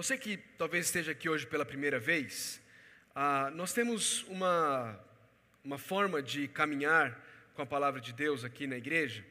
[0.00, 2.58] Você que talvez esteja aqui hoje pela primeira vez,
[3.14, 4.98] ah, nós temos uma,
[5.62, 9.22] uma forma de caminhar com a palavra de Deus aqui na igreja,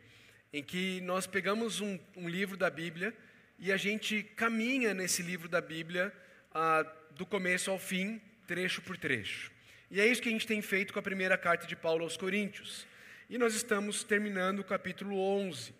[0.53, 3.15] em que nós pegamos um, um livro da Bíblia
[3.57, 6.13] e a gente caminha nesse livro da Bíblia
[6.53, 9.51] ah, do começo ao fim, trecho por trecho.
[9.89, 12.15] E é isso que a gente tem feito com a primeira carta de Paulo aos
[12.15, 12.85] Coríntios.
[13.27, 15.73] E nós estamos terminando o capítulo 11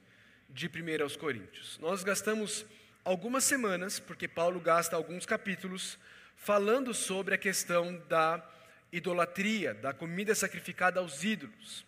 [0.50, 1.78] de 1 aos Coríntios.
[1.78, 2.66] Nós gastamos
[3.04, 5.98] algumas semanas, porque Paulo gasta alguns capítulos,
[6.36, 8.44] falando sobre a questão da
[8.92, 11.86] idolatria, da comida sacrificada aos ídolos.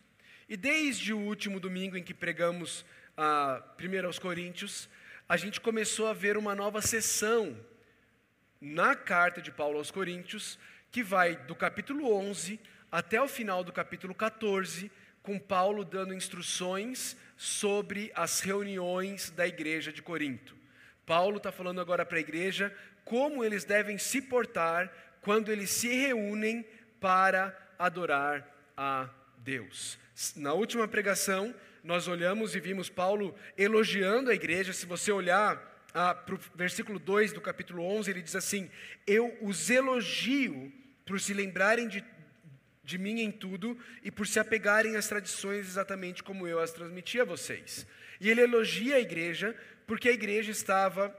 [0.47, 2.85] E desde o último domingo em que pregamos
[3.17, 4.89] a 1 aos Coríntios,
[5.27, 7.57] a gente começou a ver uma nova sessão
[8.59, 10.59] na carta de Paulo aos Coríntios,
[10.91, 12.59] que vai do capítulo 11
[12.91, 14.91] até o final do capítulo 14,
[15.23, 20.60] com Paulo dando instruções sobre as reuniões da igreja de Corinto.
[21.11, 24.89] Paulo está falando agora para a igreja como eles devem se portar
[25.19, 26.65] quando eles se reúnem
[27.01, 29.99] para adorar a Deus.
[30.37, 34.71] Na última pregação, nós olhamos e vimos Paulo elogiando a igreja.
[34.71, 38.71] Se você olhar ah, para o versículo 2 do capítulo 11, ele diz assim:
[39.05, 40.71] Eu os elogio
[41.05, 42.05] por se lembrarem de,
[42.85, 47.19] de mim em tudo e por se apegarem às tradições exatamente como eu as transmiti
[47.19, 47.85] a vocês.
[48.21, 49.55] E ele elogia a igreja
[49.87, 51.13] porque a igreja estava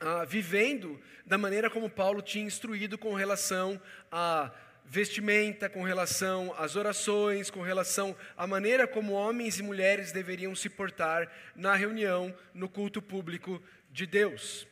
[0.00, 3.80] ah, vivendo da maneira como Paulo tinha instruído com relação
[4.10, 4.50] à
[4.84, 10.68] vestimenta, com relação às orações, com relação à maneira como homens e mulheres deveriam se
[10.68, 14.66] portar na reunião, no culto público de Deus.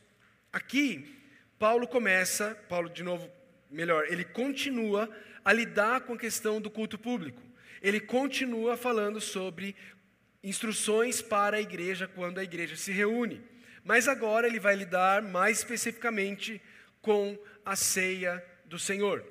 [0.51, 1.17] Aqui,
[1.57, 3.31] Paulo começa, Paulo de novo,
[3.71, 5.09] melhor, ele continua
[5.45, 7.41] a lidar com a questão do culto público.
[7.81, 9.75] Ele continua falando sobre
[10.47, 13.41] instruções para a igreja quando a igreja se reúne.
[13.83, 16.61] Mas agora ele vai lidar mais especificamente
[17.01, 19.25] com a ceia do Senhor.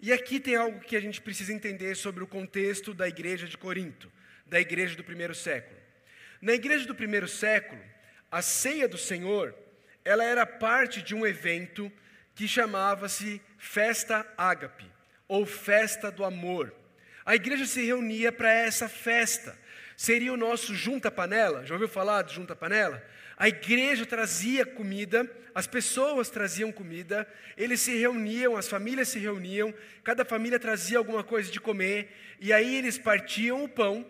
[0.00, 3.58] E aqui tem algo que a gente precisa entender sobre o contexto da igreja de
[3.58, 4.10] Corinto,
[4.46, 5.78] da igreja do primeiro século.
[6.40, 7.80] Na igreja do primeiro século,
[8.30, 9.54] a ceia do Senhor,
[10.02, 11.92] ela era parte de um evento
[12.34, 14.90] que chamava-se Festa Ágape,
[15.28, 16.74] ou Festa do Amor.
[17.24, 19.58] A igreja se reunia para essa festa
[19.96, 21.64] seria o nosso junta-panela.
[21.64, 23.04] Já ouviu falar de junta-panela?
[23.36, 29.74] A igreja trazia comida, as pessoas traziam comida, eles se reuniam, as famílias se reuniam,
[30.02, 34.06] cada família trazia alguma coisa de comer, e aí eles partiam o pão,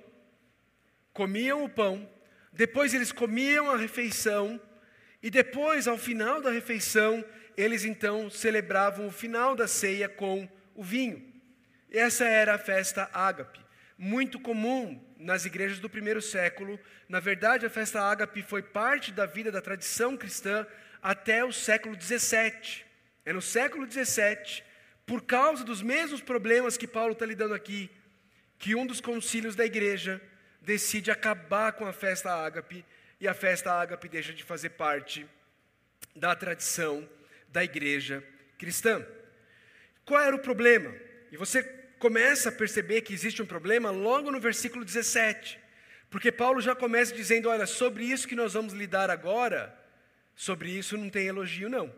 [1.12, 2.08] comiam o pão,
[2.52, 4.60] depois eles comiam a refeição,
[5.22, 7.24] e depois, ao final da refeição,
[7.56, 11.32] eles então celebravam o final da ceia com o vinho.
[11.90, 13.63] Essa era a festa ágape,
[13.96, 16.78] muito comum nas igrejas do primeiro século.
[17.08, 20.66] Na verdade, a festa ágape foi parte da vida da tradição cristã
[21.02, 22.84] até o século 17.
[23.24, 24.64] É no século 17,
[25.06, 27.90] por causa dos mesmos problemas que Paulo está lidando aqui,
[28.58, 30.20] que um dos concílios da igreja
[30.60, 32.84] decide acabar com a festa ágape
[33.20, 35.26] e a festa ágape deixa de fazer parte
[36.16, 37.08] da tradição
[37.48, 38.24] da igreja
[38.58, 39.04] cristã.
[40.04, 40.94] Qual era o problema?
[41.30, 45.58] E você começa a perceber que existe um problema logo no versículo 17.
[46.10, 49.74] Porque Paulo já começa dizendo: olha, sobre isso que nós vamos lidar agora,
[50.36, 51.90] sobre isso não tem elogio, não.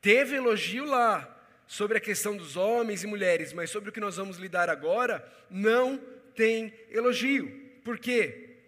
[0.00, 4.16] Teve elogio lá, sobre a questão dos homens e mulheres, mas sobre o que nós
[4.16, 5.98] vamos lidar agora, não
[6.36, 7.50] tem elogio.
[7.82, 8.58] Por quê?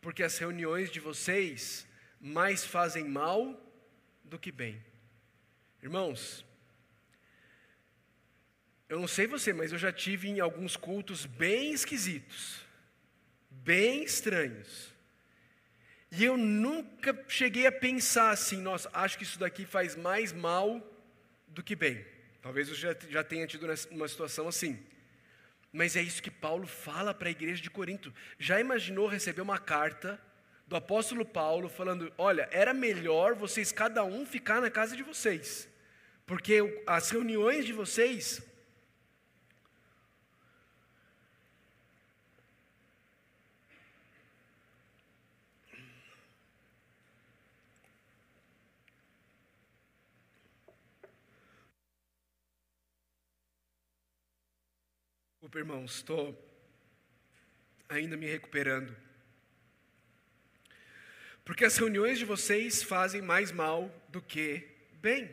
[0.00, 1.86] Porque as reuniões de vocês
[2.20, 3.56] mais fazem mal
[4.24, 4.84] do que bem.
[5.80, 6.44] Irmãos,
[8.92, 12.60] eu não sei você, mas eu já tive em alguns cultos bem esquisitos,
[13.50, 14.92] bem estranhos.
[16.10, 20.86] E eu nunca cheguei a pensar assim, nossa, acho que isso daqui faz mais mal
[21.48, 22.04] do que bem.
[22.42, 24.78] Talvez eu já, já tenha tido uma situação assim.
[25.72, 28.12] Mas é isso que Paulo fala para a igreja de Corinto.
[28.38, 30.20] Já imaginou receber uma carta
[30.66, 35.66] do apóstolo Paulo falando: olha, era melhor vocês cada um ficar na casa de vocês,
[36.26, 38.51] porque as reuniões de vocês
[55.52, 56.56] Desculpa, irmãos, estou
[57.86, 58.96] ainda me recuperando.
[61.44, 65.30] Porque as reuniões de vocês fazem mais mal do que bem.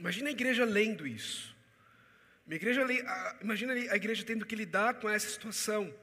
[0.00, 1.54] Imagina a igreja lendo isso.
[2.50, 2.84] igreja,
[3.40, 5.94] imagina a igreja tendo que lidar com essa situação.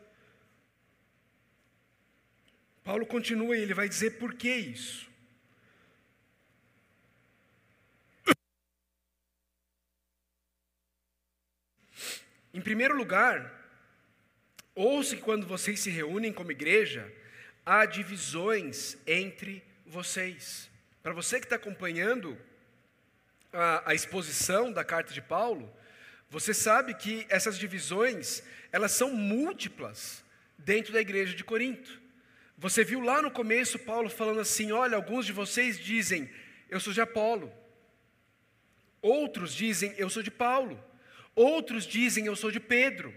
[2.81, 5.11] Paulo continua e ele vai dizer por que isso.
[12.53, 13.51] Em primeiro lugar,
[14.75, 17.11] ouça que quando vocês se reúnem como igreja,
[17.65, 20.69] há divisões entre vocês.
[21.01, 22.37] Para você que está acompanhando
[23.51, 25.73] a, a exposição da carta de Paulo,
[26.29, 30.23] você sabe que essas divisões, elas são múltiplas
[30.57, 31.99] dentro da igreja de Corinto.
[32.55, 36.29] Você viu lá no começo Paulo falando assim: olha, alguns de vocês dizem,
[36.69, 37.51] eu sou de Apolo.
[39.01, 40.92] Outros dizem, eu sou de Paulo.
[41.35, 43.13] Outros dizem, eu sou de Pedro.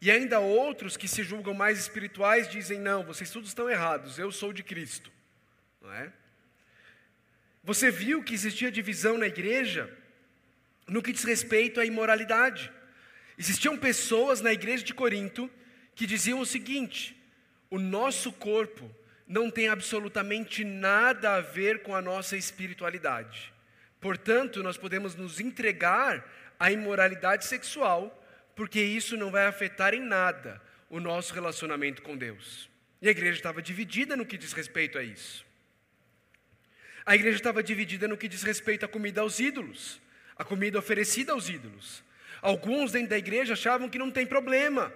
[0.00, 4.30] E ainda outros que se julgam mais espirituais dizem, não, vocês todos estão errados, eu
[4.30, 5.10] sou de Cristo.
[5.80, 6.12] Não é?
[7.64, 9.92] Você viu que existia divisão na igreja
[10.86, 12.72] no que diz respeito à imoralidade.
[13.36, 15.50] Existiam pessoas na igreja de Corinto
[15.94, 17.16] que diziam o seguinte:
[17.70, 18.90] o nosso corpo
[19.26, 23.52] não tem absolutamente nada a ver com a nossa espiritualidade.
[24.00, 26.24] Portanto, nós podemos nos entregar
[26.58, 28.14] à imoralidade sexual,
[28.54, 30.60] porque isso não vai afetar em nada
[30.90, 32.68] o nosso relacionamento com Deus.
[33.00, 35.46] E a igreja estava dividida no que diz respeito a isso.
[37.06, 40.00] A igreja estava dividida no que diz respeito à comida aos ídolos,
[40.36, 42.02] a comida oferecida aos ídolos.
[42.42, 44.92] Alguns dentro da igreja achavam que não tem problema,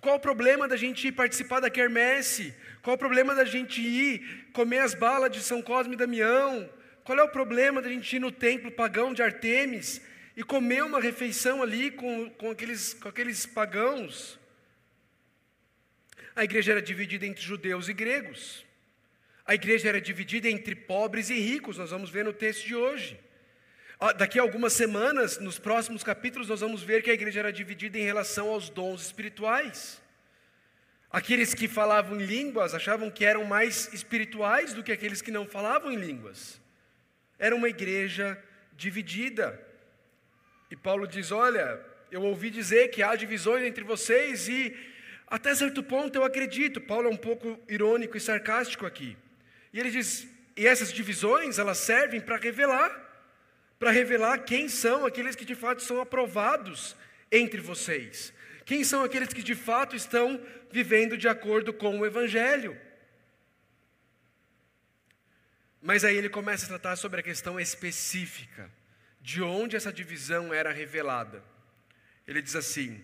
[0.00, 2.54] qual o problema da gente ir participar da quermesse?
[2.82, 6.70] Qual o problema da gente ir comer as balas de São Cosme e Damião?
[7.02, 10.00] Qual é o problema da gente ir no templo pagão de Artemis
[10.38, 14.38] e comer uma refeição ali com, com, aqueles, com aqueles pagãos?
[16.36, 18.64] A igreja era dividida entre judeus e gregos.
[19.44, 23.18] A igreja era dividida entre pobres e ricos, nós vamos ver no texto de hoje.
[23.98, 27.52] Ah, daqui a algumas semanas, nos próximos capítulos, nós vamos ver que a igreja era
[27.52, 30.00] dividida em relação aos dons espirituais.
[31.10, 35.48] Aqueles que falavam em línguas achavam que eram mais espirituais do que aqueles que não
[35.48, 36.60] falavam em línguas.
[37.40, 38.40] Era uma igreja
[38.76, 39.66] dividida.
[40.70, 41.80] E Paulo diz: Olha,
[42.10, 44.76] eu ouvi dizer que há divisões entre vocês e
[45.26, 46.80] até certo ponto eu acredito.
[46.80, 49.16] Paulo é um pouco irônico e sarcástico aqui.
[49.72, 50.26] E ele diz:
[50.56, 53.08] E essas divisões, elas servem para revelar
[53.78, 56.96] para revelar quem são aqueles que de fato são aprovados
[57.30, 58.32] entre vocês.
[58.64, 62.78] Quem são aqueles que de fato estão vivendo de acordo com o Evangelho.
[65.80, 68.70] Mas aí ele começa a tratar sobre a questão específica,
[69.20, 71.42] de onde essa divisão era revelada.
[72.26, 73.02] Ele diz assim: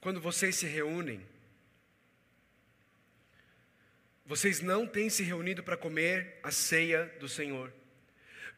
[0.00, 1.26] quando vocês se reúnem,
[4.24, 7.72] vocês não têm se reunido para comer a ceia do Senhor.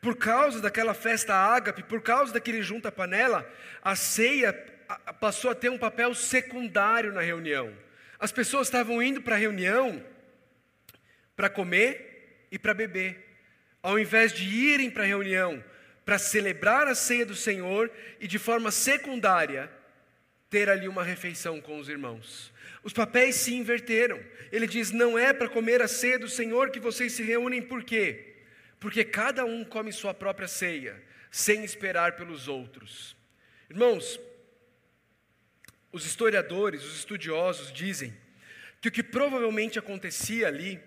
[0.01, 3.51] Por causa daquela festa ágape, por causa daquele junta panela,
[3.83, 4.53] a ceia
[5.21, 7.77] passou a ter um papel secundário na reunião.
[8.19, 10.05] As pessoas estavam indo para a reunião
[11.37, 13.39] para comer e para beber,
[13.83, 15.63] ao invés de irem para a reunião
[16.09, 19.71] para celebrar a ceia do Senhor e de forma secundária
[20.49, 22.51] ter ali uma refeição com os irmãos.
[22.83, 24.19] Os papéis se inverteram.
[24.51, 27.85] Ele diz: não é para comer a ceia do Senhor que vocês se reúnem, por
[27.85, 28.25] quê?
[28.81, 33.15] porque cada um come sua própria ceia, sem esperar pelos outros.
[33.69, 34.19] Irmãos,
[35.93, 38.17] os historiadores, os estudiosos dizem
[38.81, 40.81] que o que provavelmente acontecia ali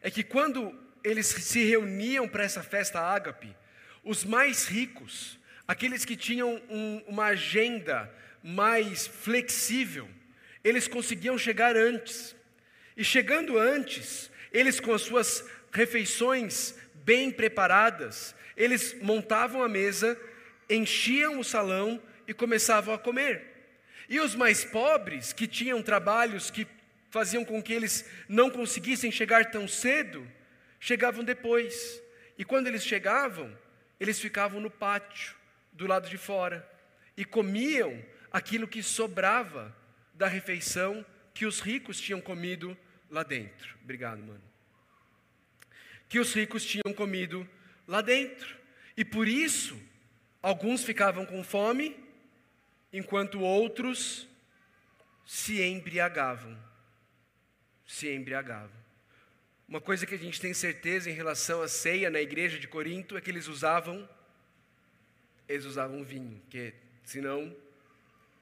[0.00, 0.72] é que quando
[1.02, 3.54] eles se reuniam para essa festa ágape,
[4.04, 8.12] os mais ricos, aqueles que tinham um, uma agenda
[8.42, 10.08] mais flexível,
[10.64, 12.34] eles conseguiam chegar antes.
[12.96, 16.74] E chegando antes, eles com as suas refeições
[17.04, 20.18] bem preparadas, eles montavam a mesa,
[20.68, 23.42] enchiam o salão e começavam a comer.
[24.08, 26.66] E os mais pobres, que tinham trabalhos que
[27.10, 30.26] faziam com que eles não conseguissem chegar tão cedo,
[30.78, 32.02] chegavam depois.
[32.36, 33.56] E quando eles chegavam,
[34.02, 35.34] eles ficavam no pátio,
[35.72, 36.68] do lado de fora,
[37.16, 39.74] e comiam aquilo que sobrava
[40.14, 42.76] da refeição que os ricos tinham comido
[43.10, 43.76] lá dentro.
[43.82, 44.52] Obrigado, mano
[46.12, 47.48] que os ricos tinham comido
[47.88, 48.54] lá dentro.
[48.94, 49.80] E por isso,
[50.42, 51.96] alguns ficavam com fome,
[52.92, 54.28] enquanto outros
[55.24, 56.54] se embriagavam.
[57.86, 58.81] Se embriagavam.
[59.72, 63.16] Uma coisa que a gente tem certeza em relação à ceia na igreja de Corinto
[63.16, 64.06] é que eles usavam
[65.48, 67.56] eles usavam vinho, porque senão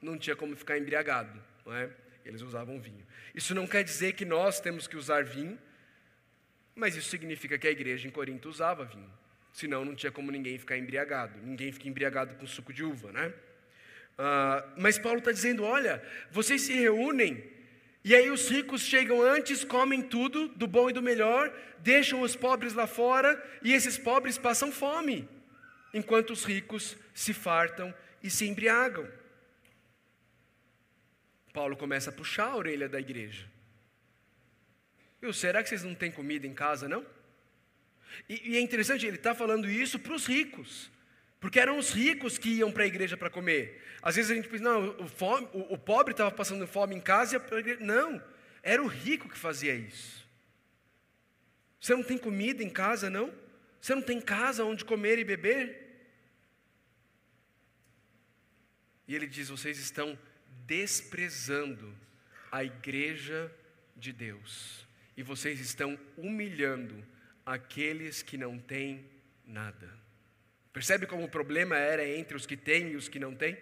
[0.01, 1.89] não tinha como ficar embriagado, não é?
[2.25, 3.07] Eles usavam vinho.
[3.33, 5.57] Isso não quer dizer que nós temos que usar vinho,
[6.75, 9.09] mas isso significa que a igreja em Corinto usava vinho.
[9.53, 11.39] Senão não tinha como ninguém ficar embriagado.
[11.41, 13.27] Ninguém fica embriagado com suco de uva, né?
[14.19, 17.41] Uh, mas Paulo está dizendo: olha, vocês se reúnem,
[18.03, 22.35] e aí os ricos chegam antes, comem tudo, do bom e do melhor, deixam os
[22.35, 25.29] pobres lá fora, e esses pobres passam fome,
[25.93, 27.93] enquanto os ricos se fartam
[28.23, 29.07] e se embriagam.
[31.53, 33.45] Paulo começa a puxar a orelha da igreja.
[35.21, 37.05] Eu, será que vocês não têm comida em casa, não?
[38.27, 40.89] E, e é interessante, ele está falando isso para os ricos,
[41.41, 43.83] porque eram os ricos que iam para a igreja para comer.
[43.99, 47.01] Às vezes a gente pensa, não, o, fome, o, o pobre estava passando fome em
[47.01, 47.79] casa e a igreja.
[47.83, 48.23] Não,
[48.61, 50.23] era o rico que fazia isso.
[51.79, 53.33] Você não tem comida em casa, não?
[53.81, 56.05] Você não tem casa onde comer e beber?
[59.07, 60.17] E ele diz: vocês estão
[60.67, 61.91] desprezando
[62.51, 63.51] a igreja
[63.97, 64.85] de Deus,
[65.17, 67.03] e vocês estão humilhando
[67.43, 69.09] aqueles que não têm
[69.43, 70.00] nada.
[70.73, 73.57] Percebe como o problema era entre os que têm e os que não têm?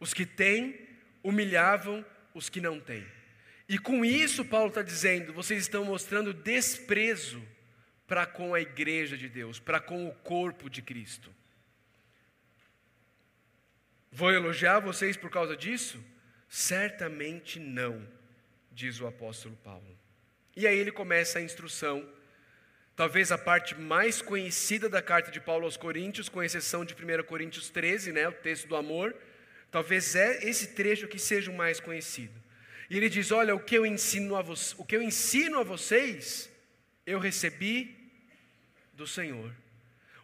[0.00, 0.88] Os que têm
[1.22, 3.06] humilhavam os que não têm.
[3.68, 7.42] E com isso, Paulo está dizendo: vocês estão mostrando desprezo
[8.06, 11.32] para com a igreja de Deus, para com o corpo de Cristo.
[14.12, 16.02] Vou elogiar vocês por causa disso?
[16.48, 18.06] Certamente não,
[18.70, 19.98] diz o apóstolo Paulo.
[20.54, 22.08] E aí ele começa a instrução
[22.96, 27.24] Talvez a parte mais conhecida da carta de Paulo aos Coríntios, com exceção de 1
[27.24, 29.14] Coríntios 13, né, o texto do amor,
[29.68, 32.32] talvez é esse trecho que seja o mais conhecido.
[32.88, 35.64] E ele diz: Olha, o que eu ensino a, vo o que eu ensino a
[35.64, 36.48] vocês,
[37.04, 37.96] eu recebi
[38.92, 39.52] do Senhor.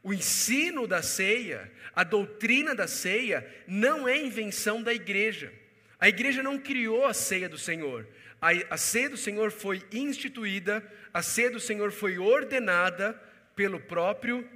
[0.02, 5.52] O ensino da ceia, a doutrina da ceia, não é invenção da igreja.
[5.98, 8.06] A igreja não criou a ceia do Senhor.
[8.40, 10.82] A, a ceia do Senhor foi instituída,
[11.12, 13.12] a ceia do Senhor foi ordenada
[13.54, 14.48] pelo próprio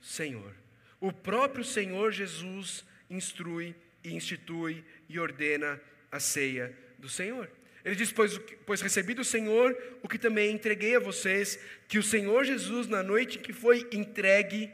[0.00, 0.54] Senhor.
[1.00, 3.74] O próprio Senhor Jesus instrui
[4.04, 7.50] institui e ordena a ceia do Senhor.
[7.84, 11.58] Ele diz: pois, pois recebi do Senhor o que também entreguei a vocês,
[11.88, 14.70] que o Senhor Jesus, na noite que foi entregue,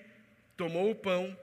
[0.57, 1.39] tomou o pão,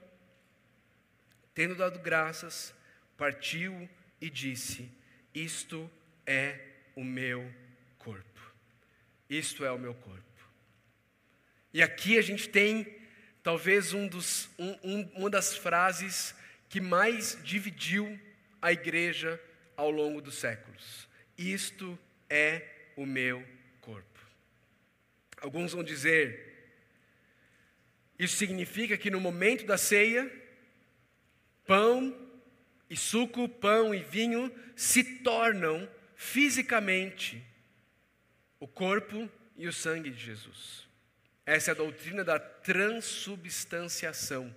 [1.54, 2.74] tendo dado graças,
[3.18, 3.90] partiu
[4.22, 4.90] e disse:
[5.34, 5.90] Isto
[6.26, 6.60] é
[6.96, 7.52] o meu
[7.98, 8.54] corpo.
[9.30, 10.24] Isto é o meu corpo.
[11.74, 12.88] E aqui a gente tem
[13.44, 16.34] talvez um dos, um, um, uma das frases
[16.70, 18.20] que mais dividiu
[18.62, 19.40] a igreja
[19.76, 21.08] ao longo dos séculos.
[21.38, 21.98] Isto
[22.30, 23.46] é o meu
[23.82, 24.20] corpo.
[25.42, 26.56] Alguns vão dizer,
[28.18, 30.32] isso significa que no momento da ceia,
[31.66, 32.16] pão
[32.90, 37.44] e suco, pão e vinho se tornam fisicamente
[38.60, 40.86] o corpo e o sangue de Jesus.
[41.46, 44.56] Essa é a doutrina da transubstanciação,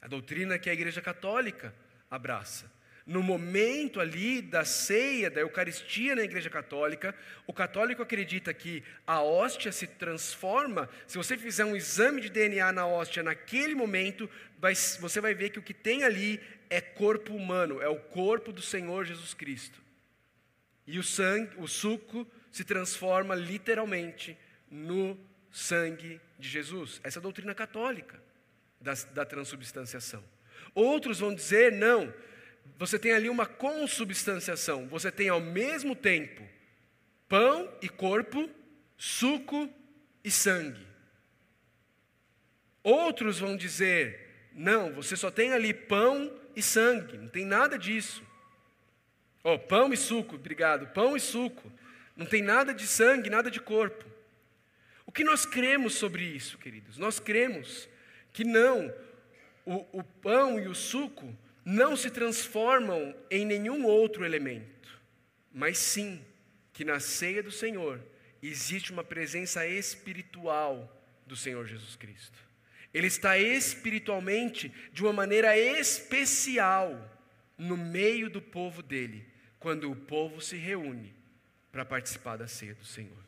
[0.00, 1.72] a doutrina que a Igreja Católica
[2.10, 2.74] abraça.
[3.06, 7.14] No momento ali da ceia, da Eucaristia na Igreja Católica,
[7.46, 10.88] o católico acredita que a hóstia se transforma.
[11.06, 14.28] Se você fizer um exame de DNA na hóstia naquele momento,
[14.98, 18.60] você vai ver que o que tem ali é corpo humano, é o corpo do
[18.60, 19.85] Senhor Jesus Cristo.
[20.86, 24.36] E o sangue, o suco se transforma literalmente
[24.70, 25.18] no
[25.50, 27.00] sangue de Jesus.
[27.02, 28.22] Essa é a doutrina católica
[28.80, 30.22] da, da transubstanciação.
[30.74, 32.12] Outros vão dizer, não,
[32.78, 36.42] você tem ali uma consubstanciação, você tem ao mesmo tempo
[37.28, 38.48] pão e corpo,
[38.96, 39.68] suco
[40.22, 40.86] e sangue.
[42.82, 48.25] Outros vão dizer, não, você só tem ali pão e sangue, não tem nada disso.
[49.48, 50.88] Oh, pão e suco, obrigado.
[50.88, 51.72] Pão e suco.
[52.16, 54.04] Não tem nada de sangue, nada de corpo.
[55.06, 56.98] O que nós cremos sobre isso, queridos?
[56.98, 57.88] Nós cremos
[58.32, 58.92] que não,
[59.64, 61.32] o, o pão e o suco
[61.64, 65.00] não se transformam em nenhum outro elemento,
[65.52, 66.20] mas sim
[66.72, 68.00] que na ceia do Senhor
[68.42, 70.92] existe uma presença espiritual
[71.24, 72.40] do Senhor Jesus Cristo.
[72.92, 77.16] Ele está espiritualmente de uma maneira especial
[77.56, 79.35] no meio do povo dele
[79.66, 81.12] quando o povo se reúne
[81.72, 83.18] para participar da ceia do Senhor.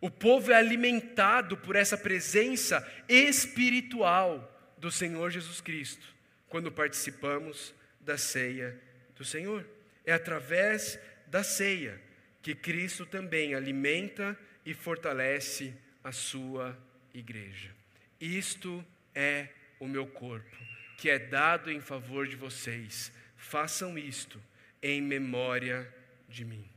[0.00, 6.06] O povo é alimentado por essa presença espiritual do Senhor Jesus Cristo,
[6.48, 8.80] quando participamos da ceia
[9.16, 9.66] do Senhor.
[10.04, 12.00] É através da ceia
[12.40, 16.78] que Cristo também alimenta e fortalece a sua
[17.12, 17.74] igreja.
[18.20, 19.48] Isto é
[19.80, 20.56] o meu corpo,
[20.96, 23.10] que é dado em favor de vocês.
[23.36, 24.40] Façam isto
[24.90, 25.92] em memória
[26.28, 26.68] de mim.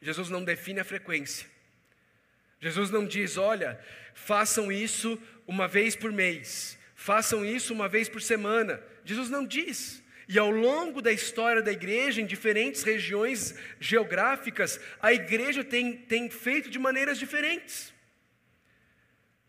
[0.00, 1.48] Jesus não define a frequência.
[2.60, 3.78] Jesus não diz, olha,
[4.14, 8.80] façam isso uma vez por mês, façam isso uma vez por semana.
[9.04, 10.02] Jesus não diz.
[10.28, 16.28] E ao longo da história da igreja, em diferentes regiões geográficas, a igreja tem, tem
[16.28, 17.92] feito de maneiras diferentes.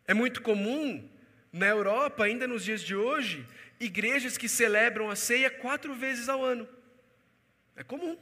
[0.08, 1.10] É muito comum
[1.52, 3.46] na Europa, ainda nos dias de hoje,
[3.80, 6.68] igrejas que celebram a ceia quatro vezes ao ano.
[7.78, 8.18] É comum.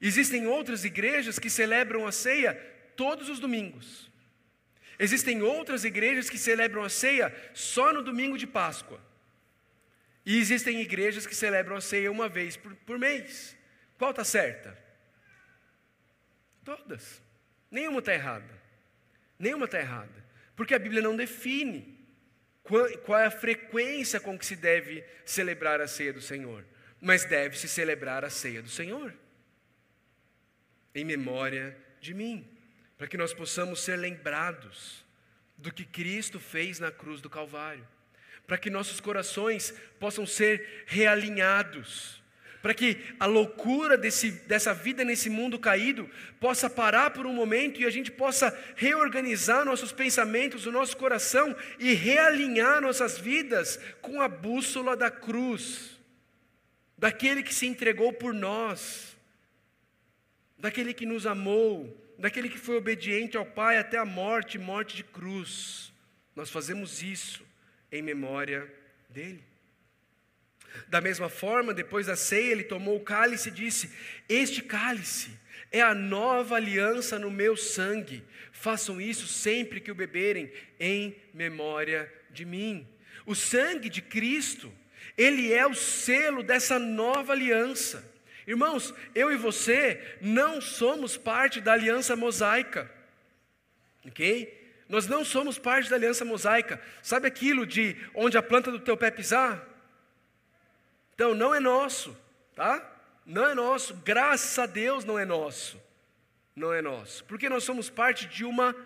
[0.00, 2.54] Existem outras igrejas que celebram a ceia
[2.94, 4.10] todos os domingos.
[4.98, 9.00] Existem outras igrejas que celebram a ceia só no domingo de Páscoa.
[10.24, 13.56] E existem igrejas que celebram a ceia uma vez por, por mês.
[13.98, 14.78] Qual está certa?
[16.62, 17.22] Todas.
[17.70, 18.62] Nenhuma está errada.
[19.38, 20.24] Nenhuma está errada.
[20.54, 21.98] Porque a Bíblia não define
[22.62, 26.64] qual, qual é a frequência com que se deve celebrar a ceia do Senhor.
[27.04, 29.14] Mas deve-se celebrar a ceia do Senhor.
[30.94, 32.48] Em memória de mim.
[32.96, 35.04] Para que nós possamos ser lembrados
[35.56, 37.86] do que Cristo fez na cruz do Calvário
[38.46, 42.22] para que nossos corações possam ser realinhados,
[42.60, 46.08] para que a loucura desse, dessa vida nesse mundo caído
[46.40, 51.54] possa parar por um momento e a gente possa reorganizar nossos pensamentos, o nosso coração
[51.78, 55.93] e realinhar nossas vidas com a bússola da cruz,
[57.04, 59.14] daquele que se entregou por nós,
[60.56, 65.04] daquele que nos amou, daquele que foi obediente ao Pai até a morte morte de
[65.04, 65.92] cruz.
[66.34, 67.44] Nós fazemos isso
[67.92, 68.72] em memória
[69.10, 69.44] dele.
[70.88, 73.92] Da mesma forma, depois da ceia, ele tomou o cálice e disse:
[74.26, 75.38] Este cálice
[75.70, 78.24] é a nova aliança no meu sangue.
[78.50, 82.88] Façam isso sempre que o beberem, em memória de mim.
[83.26, 84.72] O sangue de Cristo,
[85.16, 88.12] ele é o selo dessa nova aliança.
[88.46, 92.90] Irmãos, eu e você não somos parte da aliança mosaica,
[94.06, 94.62] ok?
[94.88, 96.80] Nós não somos parte da aliança mosaica.
[97.02, 99.66] Sabe aquilo de onde a planta do teu pé pisar?
[101.14, 102.16] Então não é nosso,
[102.54, 102.92] tá?
[103.24, 103.94] Não é nosso.
[104.04, 105.80] Graças a Deus não é nosso.
[106.54, 107.24] Não é nosso.
[107.24, 108.76] Porque nós somos parte de uma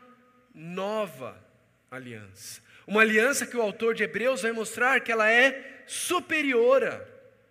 [0.54, 1.42] nova
[1.90, 2.62] aliança.
[2.86, 7.04] Uma aliança que o autor de Hebreus vai mostrar que ela é superior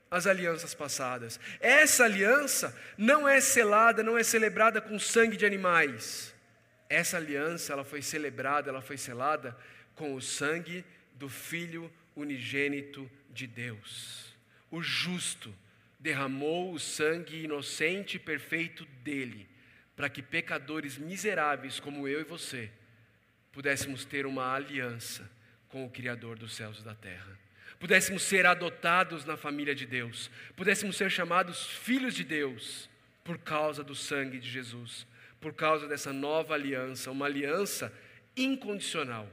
[0.10, 1.38] às alianças passadas.
[1.60, 6.34] Essa aliança não é selada, não é celebrada com sangue de animais
[6.89, 9.58] essa aliança ela foi celebrada, ela foi selada
[9.95, 14.34] com o sangue do Filho unigênito de Deus.
[14.71, 15.54] O justo
[16.00, 19.47] derramou o sangue inocente e perfeito dele,
[19.95, 22.71] para que pecadores miseráveis como eu e você
[23.52, 25.30] pudéssemos ter uma aliança
[25.67, 27.38] com o Criador dos céus e da terra.
[27.80, 32.89] Pudéssemos ser adotados na família de Deus, pudéssemos ser chamados filhos de Deus
[33.23, 35.06] por causa do sangue de Jesus
[35.39, 37.93] por causa dessa nova aliança, uma aliança
[38.36, 39.30] incondicional,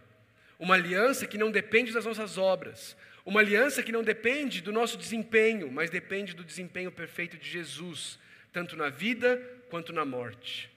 [0.58, 4.98] uma aliança que não depende das nossas obras, uma aliança que não depende do nosso
[4.98, 8.18] desempenho, mas depende do desempenho perfeito de Jesus,
[8.52, 9.36] tanto na vida
[9.70, 10.70] quanto na morte.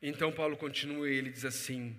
[0.00, 1.94] Então Paulo continua e ele diz assim: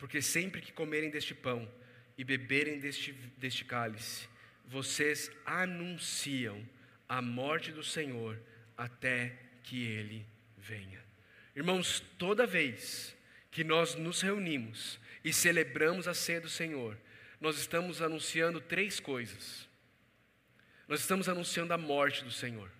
[0.00, 1.70] Porque sempre que comerem deste pão
[2.16, 4.26] e beberem deste, deste cálice,
[4.64, 6.66] vocês anunciam
[7.06, 8.40] a morte do Senhor
[8.78, 11.04] até que ele venha.
[11.54, 13.14] Irmãos, toda vez
[13.50, 16.96] que nós nos reunimos e celebramos a ceia do Senhor,
[17.38, 19.68] nós estamos anunciando três coisas.
[20.88, 22.70] Nós estamos anunciando a morte do Senhor.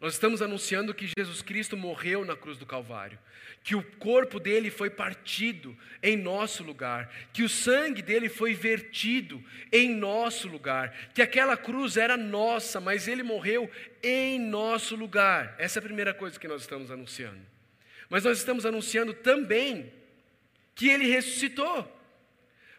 [0.00, 3.18] Nós estamos anunciando que Jesus Cristo morreu na cruz do Calvário,
[3.62, 9.44] que o corpo dele foi partido em nosso lugar, que o sangue dele foi vertido
[9.70, 13.70] em nosso lugar, que aquela cruz era nossa, mas ele morreu
[14.02, 15.54] em nosso lugar.
[15.58, 17.40] Essa é a primeira coisa que nós estamos anunciando.
[18.08, 19.92] Mas nós estamos anunciando também
[20.74, 21.86] que ele ressuscitou,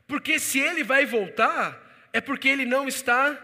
[0.08, 3.40] porque se ele vai voltar, é porque ele não está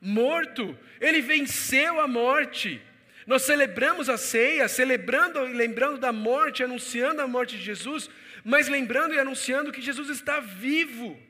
[0.00, 2.82] morto, ele venceu a morte.
[3.26, 8.08] Nós celebramos a ceia, celebrando e lembrando da morte, anunciando a morte de Jesus,
[8.44, 11.20] mas lembrando e anunciando que Jesus está vivo.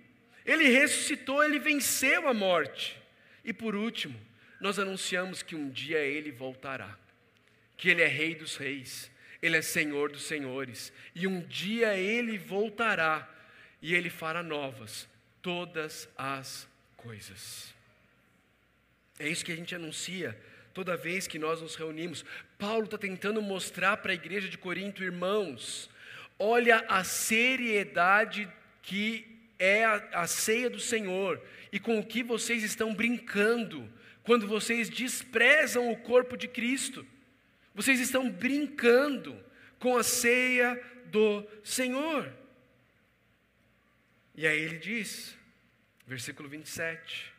[0.45, 3.01] Ele ressuscitou, ele venceu a morte.
[3.43, 4.21] E por último,
[4.61, 6.99] nós anunciamos que um dia ele voltará,
[7.77, 12.37] que ele é Rei dos Reis, ele é Senhor dos Senhores, e um dia ele
[12.37, 13.29] voltará
[13.81, 15.09] e ele fará novas
[15.41, 17.75] todas as coisas.
[19.19, 20.37] É isso que a gente anuncia
[20.77, 22.23] toda vez que nós nos reunimos.
[22.59, 25.89] Paulo está tentando mostrar para a igreja de Corinto, irmãos,
[26.39, 28.47] olha a seriedade
[28.83, 29.27] que
[29.59, 33.91] é a, a ceia do Senhor e com o que vocês estão brincando
[34.23, 37.07] quando vocês desprezam o corpo de Cristo.
[37.75, 39.35] Vocês estão brincando
[39.79, 42.31] com a ceia do Senhor.
[44.35, 45.35] E aí ele diz,
[46.07, 47.33] versículo 27: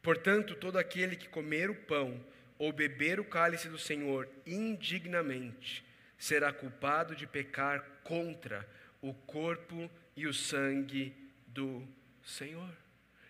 [0.00, 2.24] Portanto, todo aquele que comer o pão
[2.58, 5.84] ou beber o cálice do Senhor indignamente,
[6.18, 8.68] será culpado de pecar contra
[9.00, 11.14] o corpo e o sangue
[11.46, 11.86] do
[12.24, 12.70] Senhor.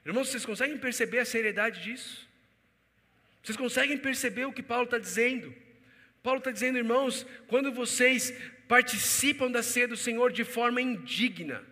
[0.04, 2.26] Irmãos, vocês conseguem perceber a seriedade disso?
[3.42, 5.54] Vocês conseguem perceber o que Paulo está dizendo?
[6.22, 8.32] Paulo está dizendo, irmãos, quando vocês
[8.66, 11.64] participam da ceia do Senhor de forma indigna,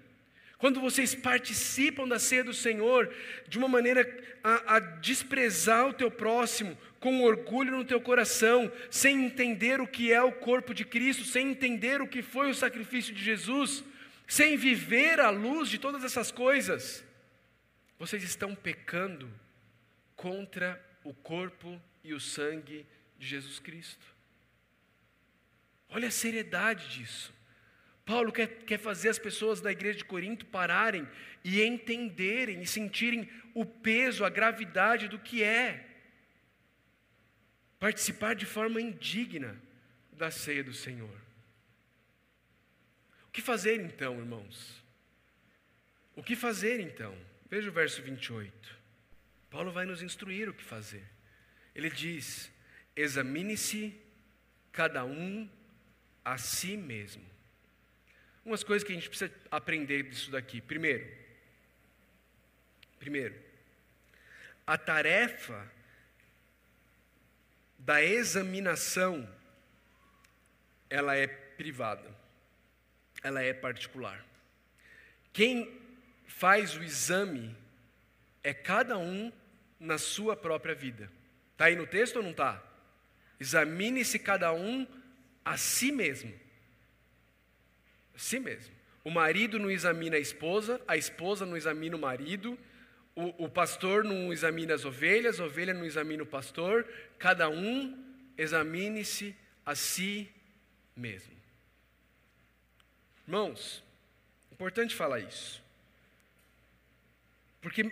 [0.59, 3.13] quando vocês participam da ceia do Senhor
[3.47, 4.07] de uma maneira
[4.43, 10.13] a, a, desprezar o teu próximo, com orgulho no teu coração, sem entender o que
[10.13, 13.85] é o corpo de Cristo, sem entender o que foi o sacrifício de Jesus,
[14.27, 17.05] sem viver à luz de todas essas coisas,
[17.99, 19.31] vocês estão pecando
[20.15, 22.87] contra o corpo e o sangue
[23.19, 24.05] de Jesus Cristo.
[25.89, 27.36] Olha a seriedade disso.
[28.07, 31.07] Paulo quer, quer fazer as pessoas da igreja de Corinto pararem
[31.43, 35.85] e entenderem e sentirem o peso, a gravidade do que é
[37.81, 39.61] participar de forma indigna
[40.13, 41.21] da ceia do Senhor.
[43.27, 44.81] O que fazer então, irmãos?
[46.15, 47.19] O que fazer então?
[47.51, 48.77] Veja o verso 28.
[49.51, 51.05] Paulo vai nos instruir o que fazer.
[51.75, 52.53] Ele diz:
[52.95, 54.01] examine-se
[54.71, 55.49] cada um
[56.25, 57.36] a si mesmo.
[58.47, 60.61] Umas coisas que a gente precisa aprender disso daqui.
[60.61, 61.05] Primeiro,
[62.97, 63.35] primeiro,
[64.65, 65.69] a tarefa
[67.77, 69.29] da examinação
[70.89, 72.09] ela é privada.
[73.21, 74.25] Ela é particular.
[75.33, 75.81] Quem
[76.29, 77.53] faz o exame
[78.45, 79.33] é cada um
[79.81, 81.11] na sua própria vida.
[81.51, 82.63] Está aí no texto ou não está?
[83.41, 84.87] Examine-se cada um
[85.45, 86.46] a si mesmo.
[88.17, 88.75] Si mesmo.
[89.05, 92.59] O marido não examina a esposa, a esposa não examina o marido,
[93.15, 96.85] o, o pastor não examina as ovelhas, a ovelha não examina o pastor,
[97.19, 98.05] cada um
[98.37, 100.29] examine-se a si
[100.97, 101.35] mesmo.
[103.27, 103.83] Irmãos,
[104.51, 105.63] importante falar isso,
[107.61, 107.91] porque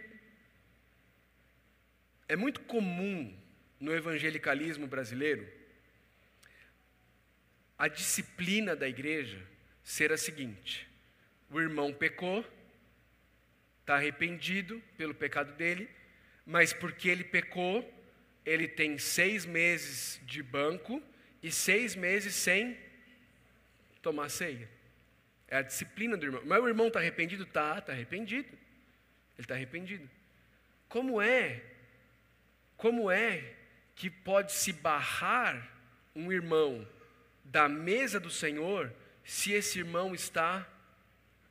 [2.28, 3.37] é muito comum
[3.78, 5.46] no evangelicalismo brasileiro
[7.78, 9.53] a disciplina da igreja
[9.85, 10.88] ser a seguinte:
[11.51, 12.44] o irmão pecou,
[13.81, 15.88] está arrependido pelo pecado dele,
[16.44, 17.88] mas porque ele pecou,
[18.44, 21.01] ele tem seis meses de banco
[21.42, 22.77] e seis meses sem
[24.03, 24.68] tomar ceia.
[25.47, 26.42] É a disciplina do irmão.
[26.44, 27.44] Mas o irmão está arrependido?
[27.47, 28.49] Tá, está arrependido.
[28.49, 28.59] Ele
[29.38, 30.09] está arrependido.
[30.88, 31.62] Como é?
[32.77, 33.55] Como é
[33.94, 35.70] que pode se barrar
[36.14, 36.87] um irmão
[37.44, 38.92] da mesa do Senhor
[39.24, 40.66] se esse irmão está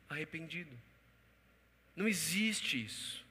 [0.08, 0.70] arrependido.
[1.96, 3.24] Não existe isso.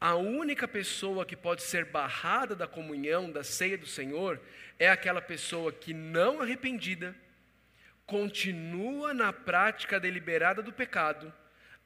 [0.00, 4.40] A única pessoa que pode ser barrada da comunhão, da ceia do Senhor,
[4.78, 7.14] é aquela pessoa que, não arrependida,
[8.04, 11.32] continua na prática deliberada do pecado,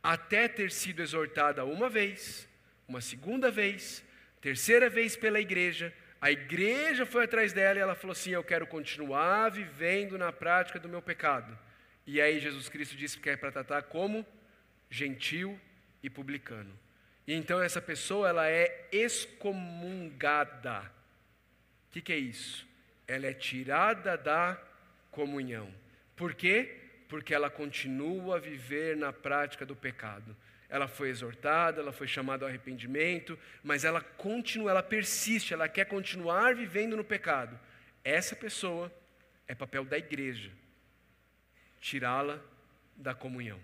[0.02, 2.48] até ter sido exortada uma vez,
[2.88, 4.02] uma segunda vez,
[4.40, 8.66] terceira vez pela igreja, a igreja foi atrás dela e ela falou assim: Eu quero
[8.66, 11.56] continuar vivendo na prática do meu pecado.
[12.06, 14.24] E aí Jesus Cristo disse que é para tratar como
[14.88, 15.58] gentil
[16.02, 16.72] e publicano.
[17.26, 20.82] E então essa pessoa ela é excomungada.
[21.88, 22.64] O que, que é isso?
[23.08, 24.60] Ela é tirada da
[25.10, 25.68] comunhão.
[26.14, 26.76] Por quê?
[27.08, 30.36] Porque ela continua a viver na prática do pecado.
[30.68, 35.86] Ela foi exortada, ela foi chamada ao arrependimento, mas ela continua, ela persiste, ela quer
[35.86, 37.58] continuar vivendo no pecado.
[38.04, 38.92] Essa pessoa
[39.48, 40.52] é papel da igreja
[41.80, 42.40] tirá-la
[42.96, 43.60] da comunhão.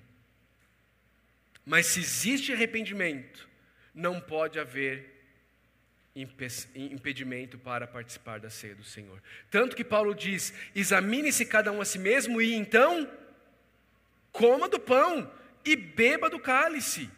[1.65, 3.49] Mas se existe arrependimento,
[3.95, 5.11] não pode haver
[6.15, 9.23] impedimento para participar da ceia do Senhor.
[9.51, 13.11] Tanto que Paulo diz: examine-se cada um a si mesmo e então
[14.31, 15.31] coma do pão
[15.65, 17.11] e beba do cálice.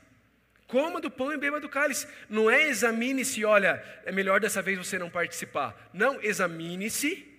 [0.66, 2.06] Coma do pão e beba do cálice.
[2.28, 5.90] Não é examine-se, olha, é melhor dessa vez você não participar.
[5.92, 7.33] Não, examine-se,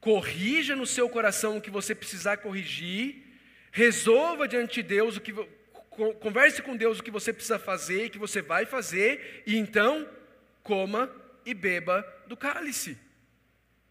[0.00, 3.24] corrija no seu coração o que você precisar corrigir,
[3.72, 5.32] resolva diante de Deus o que
[6.20, 10.08] converse com Deus o que você precisa fazer e que você vai fazer, e então
[10.62, 11.10] coma
[11.44, 12.96] e beba do cálice.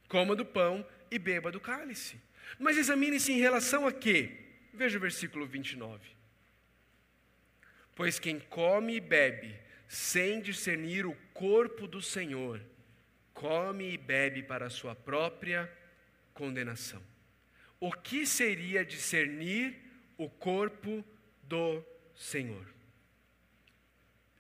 [0.08, 2.18] Coma do pão e beba do cálice.
[2.58, 4.32] Mas examine-se em relação a quê?
[4.74, 6.00] Veja o versículo 29.
[7.94, 9.56] Pois quem come e bebe
[9.88, 12.62] sem discernir o corpo do Senhor,
[13.34, 15.70] come e bebe para a sua própria
[16.38, 17.02] condenação.
[17.80, 19.76] O que seria discernir
[20.18, 21.04] o corpo
[21.44, 21.84] do
[22.16, 22.66] Senhor?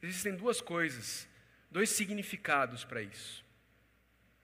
[0.01, 1.27] Existem duas coisas,
[1.71, 3.43] dois significados para isso.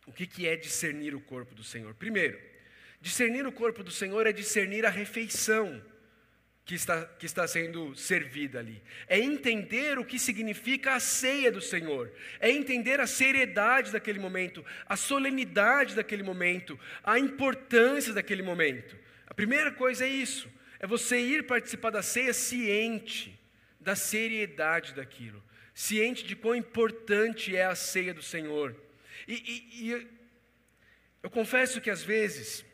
[0.06, 1.94] O que, que é discernir o corpo do Senhor?
[1.94, 2.40] Primeiro,
[3.04, 5.84] Discernir o corpo do Senhor é discernir a refeição
[6.66, 8.82] que está, que está sendo servida ali.
[9.08, 12.12] É entender o que significa a ceia do Senhor.
[12.40, 18.98] É entender a seriedade daquele momento, a solenidade daquele momento, a importância daquele momento.
[19.28, 20.50] A primeira coisa é isso:
[20.80, 23.40] é você ir participar da ceia ciente
[23.80, 28.74] da seriedade daquilo, ciente de quão importante é a ceia do Senhor.
[29.28, 30.08] E, e, e
[31.22, 32.66] eu confesso que às vezes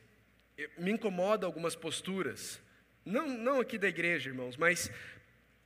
[0.78, 2.62] me incomoda algumas posturas
[3.10, 4.91] não, não aqui da igreja, irmãos, mas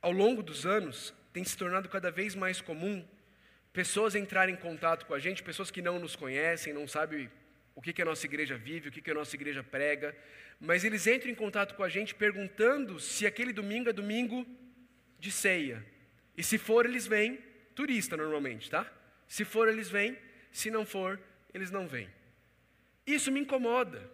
[0.00, 3.06] ao longo dos anos tem se tornado cada vez mais comum
[3.72, 7.28] pessoas entrarem em contato com a gente, pessoas que não nos conhecem, não sabem
[7.74, 10.16] o que, que a nossa igreja vive, o que, que a nossa igreja prega,
[10.60, 14.46] mas eles entram em contato com a gente perguntando se aquele domingo é domingo
[15.18, 15.84] de ceia.
[16.36, 17.38] E se for, eles vêm,
[17.74, 18.90] turista normalmente, tá?
[19.26, 20.16] Se for, eles vêm,
[20.52, 21.20] se não for,
[21.52, 22.08] eles não vêm.
[23.06, 24.08] Isso me incomoda,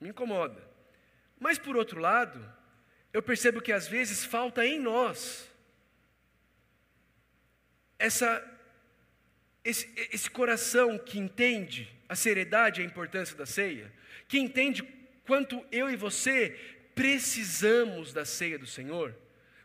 [0.00, 0.69] me incomoda.
[1.40, 2.38] Mas por outro lado,
[3.12, 5.50] eu percebo que às vezes falta em nós
[7.98, 8.42] essa,
[9.64, 13.90] esse, esse coração que entende a seriedade e a importância da ceia,
[14.28, 14.82] que entende
[15.26, 16.50] quanto eu e você
[16.94, 19.14] precisamos da ceia do Senhor,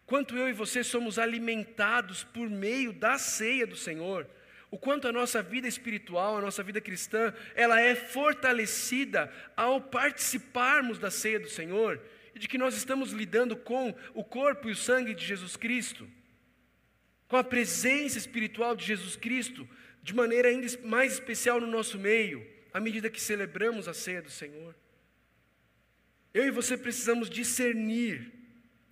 [0.05, 4.27] quanto eu e você somos alimentados por meio da ceia do Senhor
[4.75, 10.99] o quanto a nossa vida espiritual, a nossa vida cristã, ela é fortalecida ao participarmos
[10.99, 11.97] da ceia do Senhor
[12.35, 16.05] e de que nós estamos lidando com o corpo e o sangue de Jesus Cristo,
[17.25, 19.65] com a presença espiritual de Jesus Cristo,
[20.03, 24.29] de maneira ainda mais especial no nosso meio, à medida que celebramos a ceia do
[24.29, 24.75] Senhor.
[26.33, 28.29] Eu e você precisamos discernir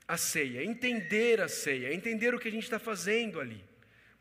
[0.08, 3.62] a ceia, entender a ceia, entender o que a gente está fazendo ali.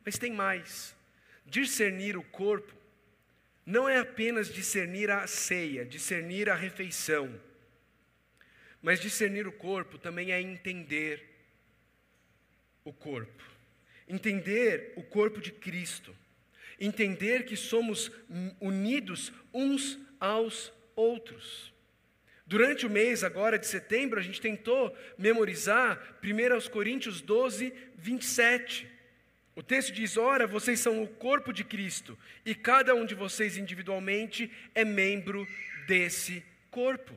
[0.04, 1.00] Mas tem mais.
[1.44, 2.74] Discernir o corpo
[3.64, 7.32] não é apenas discernir a ceia, discernir a refeição,
[8.80, 11.24] mas discernir o corpo também é entender
[12.84, 13.44] o corpo,
[14.08, 16.14] entender o corpo de Cristo,
[16.80, 18.10] entender que somos
[18.60, 21.72] unidos uns aos outros.
[22.44, 28.91] Durante o mês agora de setembro, a gente tentou memorizar 1 Coríntios 12, 27.
[29.54, 33.56] O texto diz: Ora, vocês são o corpo de Cristo, e cada um de vocês
[33.56, 35.46] individualmente é membro
[35.86, 37.14] desse corpo.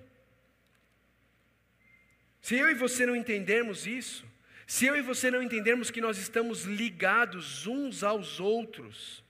[2.42, 4.26] Se eu e você não entendermos isso,
[4.68, 9.24] se eu e você não entendermos que nós estamos ligados uns aos outros,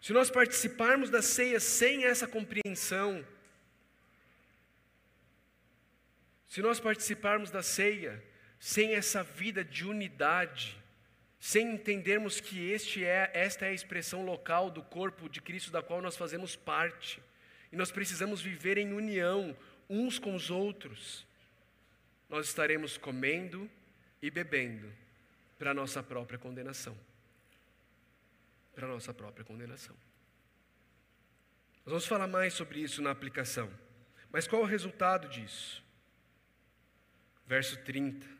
[0.00, 3.26] se nós participarmos da ceia sem essa compreensão,
[6.48, 8.22] se nós participarmos da ceia
[8.60, 10.76] sem essa vida de unidade,
[11.44, 15.82] sem entendermos que este é, esta é a expressão local do corpo de Cristo da
[15.82, 17.22] qual nós fazemos parte.
[17.70, 19.54] E nós precisamos viver em união
[19.86, 21.26] uns com os outros.
[22.30, 23.70] Nós estaremos comendo
[24.22, 24.90] e bebendo
[25.58, 26.96] para nossa própria condenação.
[28.74, 29.94] Para nossa própria condenação.
[31.84, 33.70] Nós vamos falar mais sobre isso na aplicação.
[34.32, 35.84] Mas qual o resultado disso?
[37.46, 38.33] Verso 30.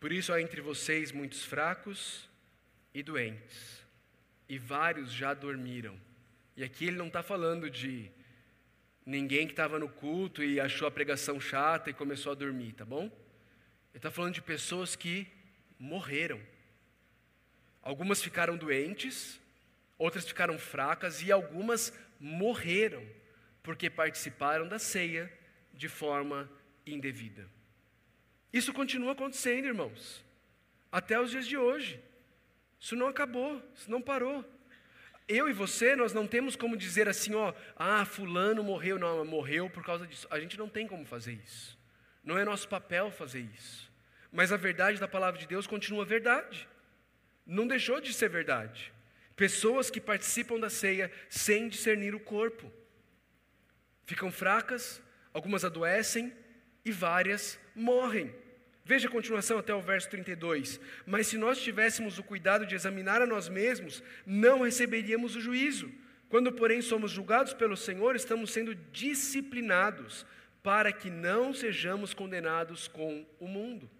[0.00, 2.26] Por isso há entre vocês muitos fracos
[2.94, 3.84] e doentes,
[4.48, 6.00] e vários já dormiram.
[6.56, 8.10] E aqui ele não está falando de
[9.04, 12.84] ninguém que estava no culto e achou a pregação chata e começou a dormir, tá
[12.84, 13.04] bom?
[13.04, 13.12] Ele
[13.94, 15.26] está falando de pessoas que
[15.78, 16.40] morreram.
[17.82, 19.38] Algumas ficaram doentes,
[19.98, 23.06] outras ficaram fracas e algumas morreram
[23.62, 25.30] porque participaram da ceia
[25.74, 26.50] de forma
[26.86, 27.46] indevida.
[28.52, 30.24] Isso continua acontecendo, irmãos,
[30.90, 32.02] até os dias de hoje.
[32.80, 34.44] Isso não acabou, isso não parou.
[35.28, 39.70] Eu e você, nós não temos como dizer assim, ó, ah, fulano morreu, não, morreu
[39.70, 40.26] por causa disso.
[40.30, 41.78] A gente não tem como fazer isso.
[42.24, 43.88] Não é nosso papel fazer isso.
[44.32, 46.68] Mas a verdade da palavra de Deus continua verdade.
[47.46, 48.92] Não deixou de ser verdade.
[49.36, 52.72] Pessoas que participam da ceia sem discernir o corpo.
[54.04, 55.00] Ficam fracas,
[55.32, 56.32] algumas adoecem
[56.84, 58.34] e várias morrem.
[58.84, 60.80] Veja a continuação até o verso 32.
[61.06, 65.92] Mas se nós tivéssemos o cuidado de examinar a nós mesmos, não receberíamos o juízo.
[66.28, 70.24] Quando, porém, somos julgados pelo Senhor, estamos sendo disciplinados
[70.62, 73.90] para que não sejamos condenados com o mundo.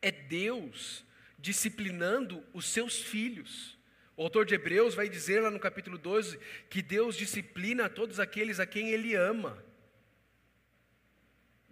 [0.00, 1.04] É Deus
[1.38, 3.78] disciplinando os seus filhos.
[4.16, 6.38] O autor de Hebreus vai dizer lá no capítulo 12
[6.70, 9.62] que Deus disciplina todos aqueles a quem Ele ama.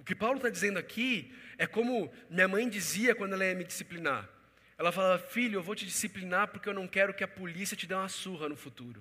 [0.03, 3.63] O que Paulo está dizendo aqui é como minha mãe dizia quando ela ia me
[3.63, 4.29] disciplinar.
[4.77, 7.87] Ela falava, filho, eu vou te disciplinar porque eu não quero que a polícia te
[7.87, 9.01] dê uma surra no futuro.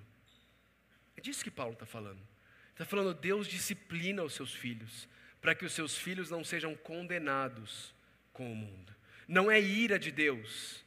[1.17, 2.21] É disso que Paulo está falando.
[2.69, 5.09] Está falando, Deus disciplina os seus filhos
[5.41, 7.95] para que os seus filhos não sejam condenados
[8.31, 8.95] com o mundo.
[9.27, 10.85] Não é ira de Deus,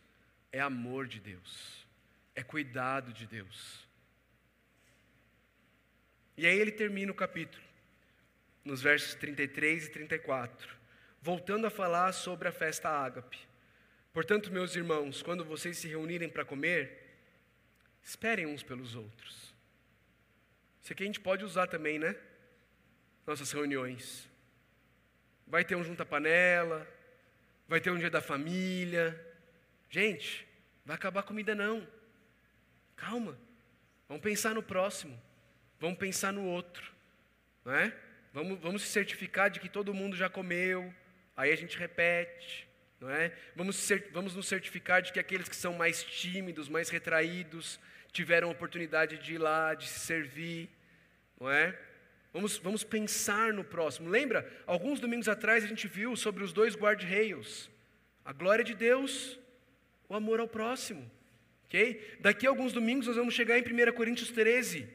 [0.52, 1.84] é amor de Deus,
[2.36, 3.84] é cuidado de Deus.
[6.36, 7.64] E aí ele termina o capítulo,
[8.64, 10.74] nos versos 33 e 34,
[11.20, 13.38] voltando a falar sobre a festa ágape.
[14.12, 17.18] Portanto, meus irmãos, quando vocês se reunirem para comer,
[18.02, 19.54] esperem uns pelos outros.
[20.82, 22.16] Isso aqui a gente pode usar também, né?
[23.26, 24.28] Nossas reuniões.
[25.46, 26.86] Vai ter um junta-panela,
[27.66, 29.18] vai ter um dia da família.
[29.90, 30.46] Gente,
[30.84, 31.86] vai acabar a comida não.
[32.96, 33.38] Calma.
[34.08, 35.20] Vamos pensar no próximo.
[35.80, 36.92] Vamos pensar no outro.
[37.64, 37.96] Não é?
[38.34, 40.92] Vamos, vamos se certificar de que todo mundo já comeu.
[41.36, 42.68] Aí a gente repete.
[43.00, 43.32] Não é?
[43.54, 47.78] vamos, vamos nos certificar de que aqueles que são mais tímidos, mais retraídos,
[48.10, 50.68] tiveram a oportunidade de ir lá, de se servir.
[51.38, 51.78] Não é?
[52.32, 54.08] Vamos, vamos pensar no próximo.
[54.08, 54.50] Lembra?
[54.66, 57.70] Alguns domingos atrás a gente viu sobre os dois guarda-reios.
[58.24, 59.38] A glória de Deus,
[60.08, 61.08] o amor ao próximo.
[61.66, 62.18] Ok?
[62.18, 64.88] Daqui a alguns domingos nós vamos chegar em 1 Coríntios 13.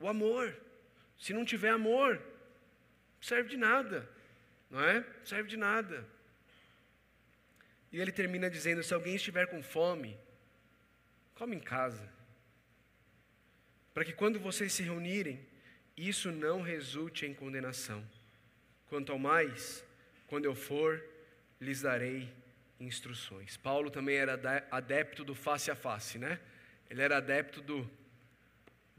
[0.00, 0.67] O amor.
[1.18, 2.20] Se não tiver amor,
[3.20, 4.08] serve de nada.
[4.70, 5.04] Não é?
[5.24, 6.06] Serve de nada.
[7.90, 10.16] E ele termina dizendo: se alguém estiver com fome,
[11.34, 12.08] come em casa.
[13.92, 15.44] Para que quando vocês se reunirem,
[15.96, 18.04] isso não resulte em condenação.
[18.88, 19.84] Quanto ao mais,
[20.28, 21.02] quando eu for,
[21.60, 22.32] lhes darei
[22.78, 23.56] instruções.
[23.56, 26.38] Paulo também era adepto do face a face, né?
[26.88, 27.90] Ele era adepto do,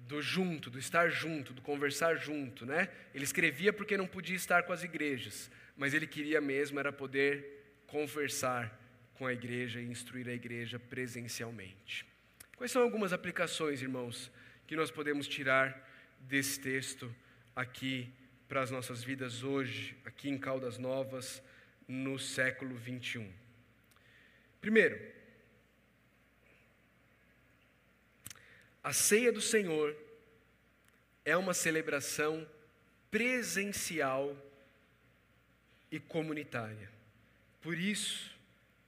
[0.08, 2.90] do junto, do estar junto, do conversar junto, né?
[3.14, 7.82] Ele escrevia porque não podia estar com as igrejas, mas ele queria mesmo era poder
[7.88, 8.78] conversar
[9.16, 12.06] com a igreja e instruir a igreja presencialmente.
[12.56, 14.32] Quais são algumas aplicações, irmãos,
[14.66, 15.88] que nós podemos tirar
[16.20, 17.14] desse texto
[17.56, 18.12] aqui
[18.48, 21.42] para as nossas vidas hoje, aqui em Caldas Novas,
[21.88, 23.32] no século 21.
[24.62, 25.00] Primeiro,
[28.84, 29.96] a ceia do Senhor
[31.26, 32.48] é uma celebração
[33.12, 34.36] presencial
[35.92, 36.90] e comunitária.
[37.62, 38.32] Por isso,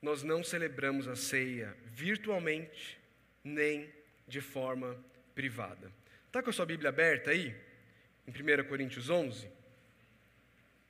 [0.01, 2.97] nós não celebramos a ceia virtualmente
[3.43, 3.89] nem
[4.27, 4.97] de forma
[5.35, 5.91] privada.
[6.27, 7.55] Está com a sua Bíblia aberta aí?
[8.27, 9.47] Em 1 Coríntios 11?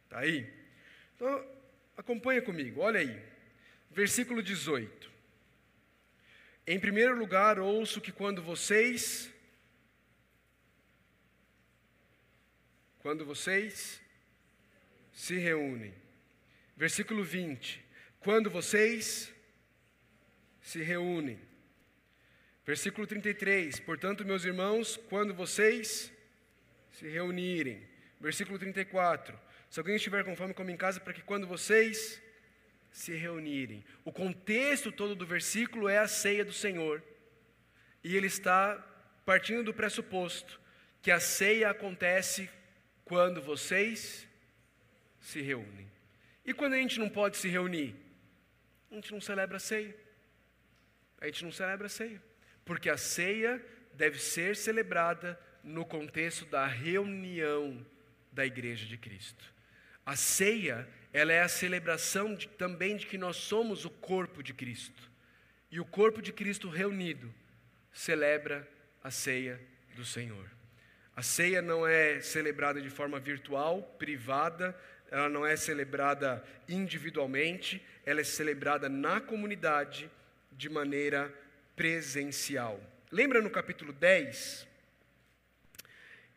[0.06, 0.48] Está aí?
[1.16, 1.46] Então,
[1.98, 3.22] acompanha comigo, olha aí.
[3.90, 5.11] Versículo 18.
[6.74, 9.30] Em primeiro lugar, ouço que quando vocês.
[13.00, 14.02] Quando vocês
[15.12, 15.94] se reúnem.
[16.78, 17.84] Versículo 20.
[18.22, 19.34] Quando vocês
[20.62, 21.38] se reúnem.
[22.66, 26.10] Versículo 33: Portanto, meus irmãos, quando vocês
[26.94, 27.86] se reunirem.
[28.18, 29.38] Versículo 34:
[29.70, 32.22] Se alguém estiver com fome, come em casa, para que quando vocês
[32.92, 33.84] se reunirem.
[34.04, 37.02] O contexto todo do versículo é a ceia do Senhor.
[38.04, 38.76] E ele está
[39.26, 40.60] partindo do pressuposto
[41.02, 42.50] que a ceia acontece
[43.06, 44.28] quando vocês
[45.20, 45.90] se reúnem.
[46.46, 47.96] E quando a gente não pode se reunir?
[48.92, 49.96] A gente não celebra a ceia.
[51.20, 52.22] A gente não celebra a ceia
[52.66, 57.86] porque a ceia deve ser celebrada no contexto da reunião
[58.32, 59.54] da igreja de Cristo.
[60.06, 64.54] A ceia, ela é a celebração de, também de que nós somos o corpo de
[64.54, 65.10] Cristo.
[65.69, 67.34] E o corpo de Cristo reunido
[67.91, 68.67] celebra
[69.04, 69.60] a ceia
[69.95, 70.50] do Senhor.
[71.15, 74.78] A ceia não é celebrada de forma virtual, privada,
[75.10, 80.10] ela não é celebrada individualmente, ela é celebrada na comunidade
[80.54, 81.34] de maneira
[81.76, 82.80] presencial.
[83.12, 84.67] Lembra no capítulo 10?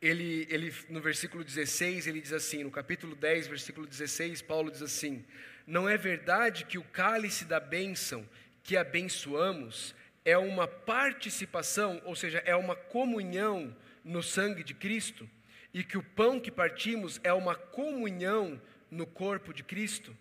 [0.05, 4.83] Ele, ele, no versículo 16, ele diz assim: no capítulo 10, versículo 16, Paulo diz
[4.83, 5.25] assim:
[5.67, 8.29] Não é verdade que o cálice da bênção
[8.63, 13.75] que abençoamos é uma participação, ou seja, é uma comunhão
[14.05, 15.27] no sangue de Cristo,
[15.73, 20.15] e que o pão que partimos é uma comunhão no corpo de Cristo?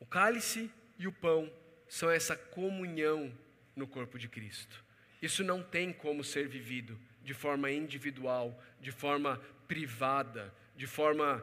[0.00, 1.52] O cálice e o pão
[1.86, 3.30] são essa comunhão
[3.76, 4.82] no corpo de Cristo.
[5.20, 11.42] Isso não tem como ser vivido de forma individual, de forma privada, de forma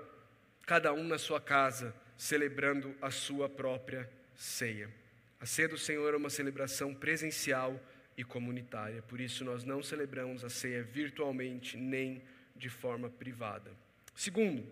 [0.66, 4.90] cada um na sua casa, celebrando a sua própria ceia.
[5.40, 7.80] A ceia do Senhor é uma celebração presencial
[8.16, 12.22] e comunitária, por isso nós não celebramos a ceia virtualmente nem
[12.56, 13.72] de forma privada.
[14.16, 14.64] Segundo,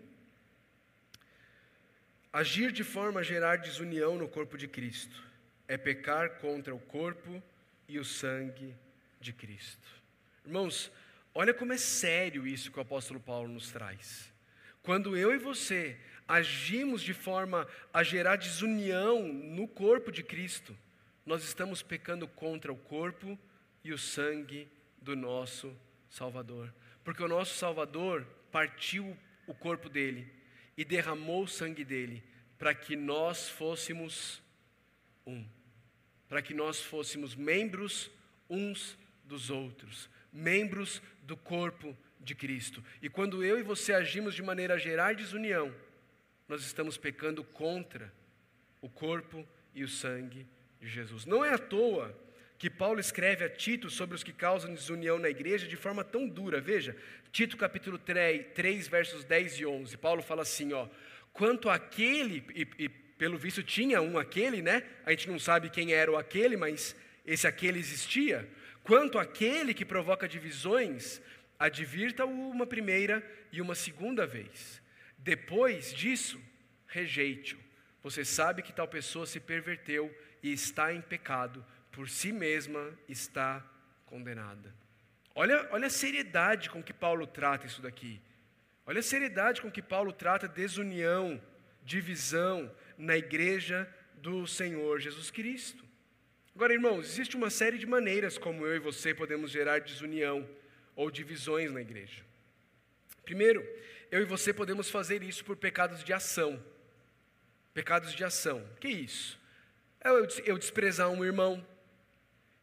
[2.32, 5.20] agir de forma a gerar desunião no corpo de Cristo
[5.66, 7.42] é pecar contra o corpo
[7.88, 8.74] e o sangue
[9.20, 9.99] de Cristo.
[10.44, 10.90] Irmãos,
[11.34, 14.32] olha como é sério isso que o apóstolo Paulo nos traz.
[14.82, 20.76] Quando eu e você agimos de forma a gerar desunião no corpo de Cristo,
[21.26, 23.38] nós estamos pecando contra o corpo
[23.84, 24.68] e o sangue
[25.00, 25.76] do nosso
[26.08, 26.72] Salvador.
[27.04, 29.16] Porque o nosso Salvador partiu
[29.46, 30.32] o corpo dele
[30.76, 32.22] e derramou o sangue dele
[32.58, 34.42] para que nós fôssemos
[35.26, 35.44] um,
[36.28, 38.10] para que nós fôssemos membros
[38.48, 42.82] uns dos outros, membros do corpo de Cristo.
[43.00, 45.74] E quando eu e você agimos de maneira a gerar desunião,
[46.48, 48.12] nós estamos pecando contra
[48.80, 50.46] o corpo e o sangue
[50.80, 51.24] de Jesus.
[51.24, 52.16] Não é à toa
[52.58, 56.28] que Paulo escreve a Tito sobre os que causam desunião na igreja de forma tão
[56.28, 56.60] dura.
[56.60, 56.94] Veja,
[57.32, 59.96] Tito capítulo 3, 3 versos 10 e 11.
[59.96, 60.86] Paulo fala assim, ó:
[61.32, 64.82] "Quanto àquele e, e pelo visto tinha um aquele, né?
[65.04, 68.48] A gente não sabe quem era o aquele, mas esse aquele existia.
[68.90, 71.22] Quanto àquele que provoca divisões,
[71.56, 74.82] advirta-o uma primeira e uma segunda vez.
[75.16, 76.42] Depois disso,
[76.88, 77.60] rejeite-o.
[78.02, 80.12] Você sabe que tal pessoa se perverteu
[80.42, 83.64] e está em pecado por si mesma está
[84.06, 84.74] condenada.
[85.36, 88.20] Olha, olha a seriedade com que Paulo trata isso daqui.
[88.84, 91.40] Olha a seriedade com que Paulo trata desunião,
[91.84, 92.68] divisão
[92.98, 95.88] na igreja do Senhor Jesus Cristo.
[96.54, 100.48] Agora, irmãos, existe uma série de maneiras como eu e você podemos gerar desunião
[100.96, 102.22] ou divisões na igreja.
[103.24, 103.66] Primeiro,
[104.10, 106.62] eu e você podemos fazer isso por pecados de ação.
[107.72, 108.66] Pecados de ação.
[108.80, 109.38] Que isso?
[110.00, 111.64] É eu, eu desprezar um irmão,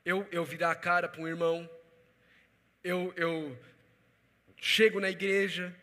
[0.04, 1.70] eu, eu virar a cara para um irmão,
[2.84, 3.58] eu, eu
[4.58, 5.74] chego na igreja,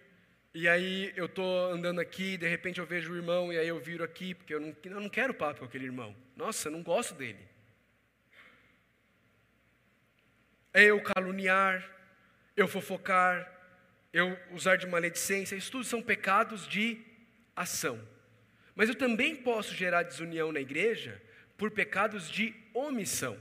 [0.52, 3.78] e aí eu estou andando aqui, de repente eu vejo o irmão, e aí eu
[3.78, 6.14] viro aqui, porque eu não, eu não quero papo com aquele irmão.
[6.36, 7.53] Nossa, eu não gosto dele.
[10.74, 11.88] É eu caluniar,
[12.56, 13.50] eu fofocar,
[14.12, 17.00] eu usar de maledicência, isso tudo são pecados de
[17.54, 17.96] ação.
[18.74, 21.22] Mas eu também posso gerar desunião na igreja
[21.56, 23.40] por pecados de omissão.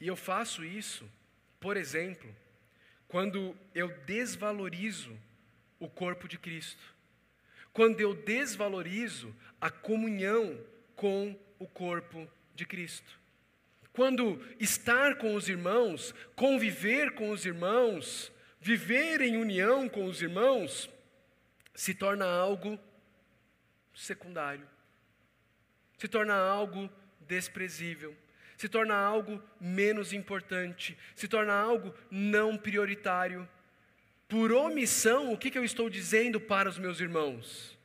[0.00, 1.08] E eu faço isso,
[1.60, 2.34] por exemplo,
[3.06, 5.16] quando eu desvalorizo
[5.78, 6.91] o corpo de Cristo.
[7.72, 10.58] Quando eu desvalorizo a comunhão
[10.96, 13.18] com o corpo de Cristo.
[13.92, 20.88] Quando estar com os irmãos, conviver com os irmãos, viver em união com os irmãos,
[21.74, 22.78] se torna algo
[23.94, 24.68] secundário,
[25.98, 28.16] se torna algo desprezível
[28.62, 33.48] se torna algo menos importante, se torna algo não prioritário.
[34.32, 37.78] Por omissão, o que, que eu estou dizendo para os meus irmãos?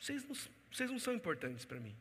[0.00, 0.34] Vocês não,
[0.72, 1.94] vocês não são importantes para mim.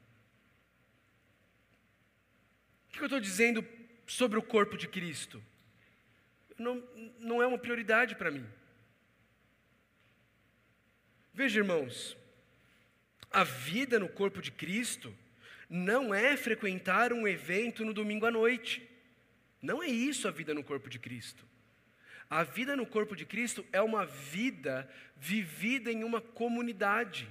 [2.88, 3.68] O que, que eu estou dizendo
[4.06, 5.44] sobre o corpo de Cristo?
[6.58, 6.82] Não,
[7.20, 8.48] não é uma prioridade para mim.
[11.34, 12.16] Veja, irmãos,
[13.30, 15.14] a vida no corpo de Cristo
[15.70, 18.90] não é frequentar um evento no domingo à noite.
[19.62, 21.46] Não é isso a vida no corpo de Cristo.
[22.30, 27.28] A vida no corpo de Cristo é uma vida vivida em uma comunidade,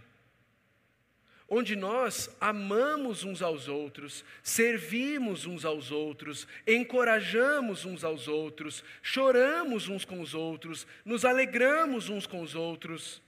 [1.48, 9.88] onde nós amamos uns aos outros, servimos uns aos outros, encorajamos uns aos outros, choramos
[9.88, 13.22] uns com os outros, nos alegramos uns com os outros.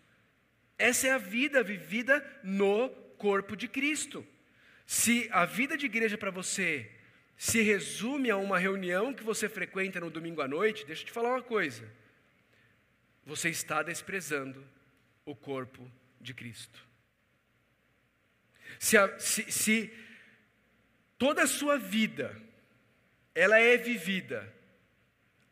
[0.76, 2.88] Essa é a vida vivida no
[3.18, 4.26] corpo de Cristo.
[4.86, 6.90] Se a vida de igreja para você
[7.38, 11.12] se resume a uma reunião que você frequenta no domingo à noite, deixa eu te
[11.12, 11.88] falar uma coisa.
[13.24, 14.66] Você está desprezando
[15.24, 15.88] o corpo
[16.20, 16.84] de Cristo.
[18.80, 19.94] Se, a, se, se
[21.16, 22.36] toda a sua vida
[23.32, 24.52] ela é vivida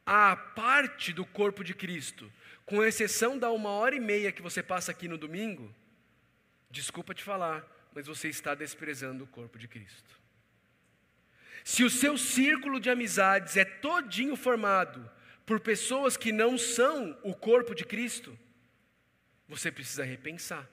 [0.04, 2.32] à parte do corpo de Cristo,
[2.64, 5.72] com exceção da uma hora e meia que você passa aqui no domingo,
[6.68, 7.64] desculpa te falar,
[7.94, 10.25] mas você está desprezando o corpo de Cristo.
[11.66, 15.10] Se o seu círculo de amizades é todinho formado
[15.44, 18.38] por pessoas que não são o corpo de Cristo,
[19.48, 20.70] você precisa repensar.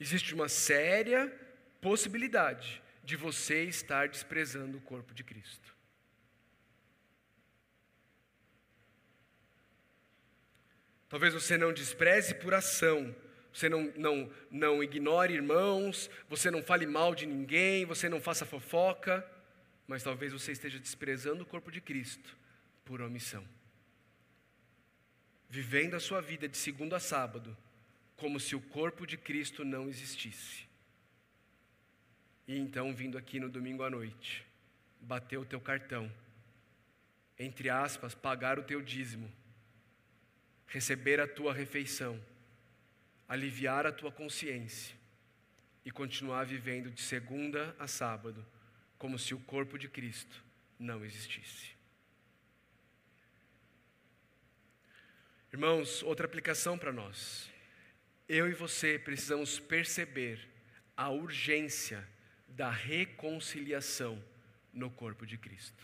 [0.00, 1.32] Existe uma séria
[1.80, 5.72] possibilidade de você estar desprezando o corpo de Cristo.
[11.08, 13.14] Talvez você não despreze por ação,
[13.52, 18.44] você não, não, não ignore irmãos, você não fale mal de ninguém, você não faça
[18.44, 19.24] fofoca,
[19.92, 22.34] mas talvez você esteja desprezando o corpo de Cristo
[22.82, 23.46] por omissão.
[25.50, 27.54] Vivendo a sua vida de segundo a sábado,
[28.16, 30.66] como se o corpo de Cristo não existisse.
[32.48, 34.46] E então, vindo aqui no domingo à noite,
[34.98, 36.10] bater o teu cartão,
[37.38, 39.30] entre aspas, pagar o teu dízimo,
[40.68, 42.18] receber a tua refeição,
[43.28, 44.96] aliviar a tua consciência
[45.84, 48.42] e continuar vivendo de segunda a sábado,
[49.02, 50.44] como se o corpo de Cristo
[50.78, 51.72] não existisse.
[55.52, 57.50] Irmãos, outra aplicação para nós.
[58.28, 60.48] Eu e você precisamos perceber
[60.96, 62.08] a urgência
[62.46, 64.22] da reconciliação
[64.72, 65.82] no corpo de Cristo.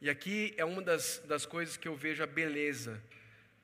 [0.00, 3.00] E aqui é uma das, das coisas que eu vejo a beleza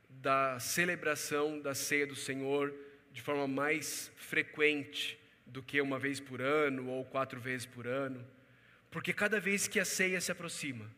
[0.09, 2.73] da celebração da ceia do Senhor
[3.11, 8.25] de forma mais frequente do que uma vez por ano ou quatro vezes por ano,
[8.95, 10.89] porque cada vez que a ceia se aproxima,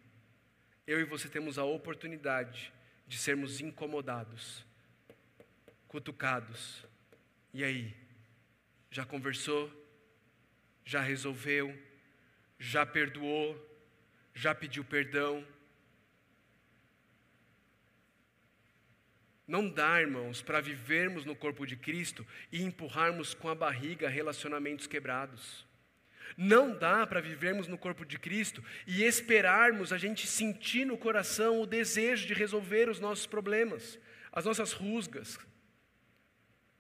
[0.87, 2.71] eu e você temos a oportunidade
[3.09, 4.67] de sermos incomodados,
[5.89, 6.85] cutucados.
[7.55, 7.97] E aí?
[8.91, 9.73] Já conversou?
[10.85, 11.75] Já resolveu?
[12.59, 13.57] Já perdoou?
[14.35, 15.43] Já pediu perdão?
[19.49, 24.87] Não dá, irmãos, para vivermos no corpo de Cristo e empurrarmos com a barriga relacionamentos
[24.87, 25.66] quebrados.
[26.37, 31.61] Não dá para vivermos no corpo de Cristo e esperarmos a gente sentir no coração
[31.61, 33.99] o desejo de resolver os nossos problemas,
[34.33, 35.39] as nossas rusgas,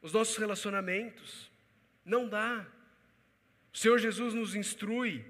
[0.00, 1.50] os nossos relacionamentos.
[2.04, 2.66] Não dá.
[3.72, 5.24] O Senhor Jesus nos instrui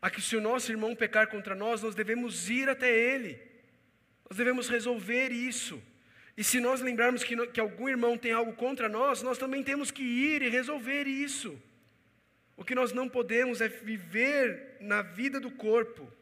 [0.00, 3.40] a que, se o nosso irmão pecar contra nós, nós devemos ir até ele,
[4.28, 5.82] nós devemos resolver isso.
[6.36, 9.90] E se nós lembrarmos que, que algum irmão tem algo contra nós, nós também temos
[9.90, 11.60] que ir e resolver isso.
[12.60, 16.12] O que nós não podemos é viver na vida do corpo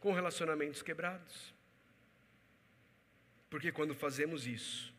[0.00, 1.54] com relacionamentos quebrados.
[3.48, 4.92] Porque quando fazemos isso,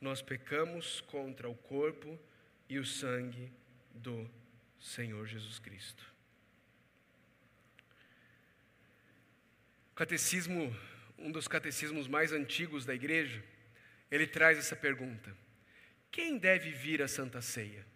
[0.00, 2.18] nós pecamos contra o corpo
[2.68, 3.52] e o sangue
[3.94, 4.28] do
[4.80, 6.04] Senhor Jesus Cristo.
[9.94, 10.76] Catecismo,
[11.16, 13.44] um dos catecismos mais antigos da igreja,
[14.10, 15.32] ele traz essa pergunta:
[16.10, 17.86] quem deve vir à Santa Ceia?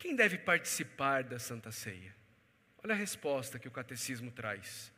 [0.00, 2.16] Quem deve participar da Santa Ceia?
[2.82, 4.90] Olha a resposta que o catecismo traz.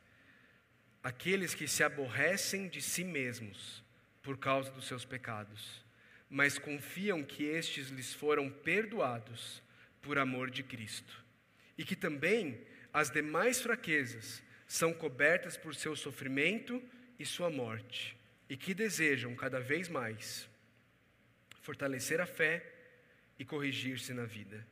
[1.02, 3.82] Aqueles que se aborrecem de si mesmos
[4.22, 5.84] por causa dos seus pecados,
[6.30, 9.60] mas confiam que estes lhes foram perdoados
[10.00, 11.24] por amor de Cristo,
[11.76, 16.80] e que também as demais fraquezas são cobertas por seu sofrimento
[17.18, 18.16] e sua morte,
[18.48, 20.48] e que desejam cada vez mais
[21.60, 22.64] fortalecer a fé
[23.36, 24.64] e corrigir-se na vida.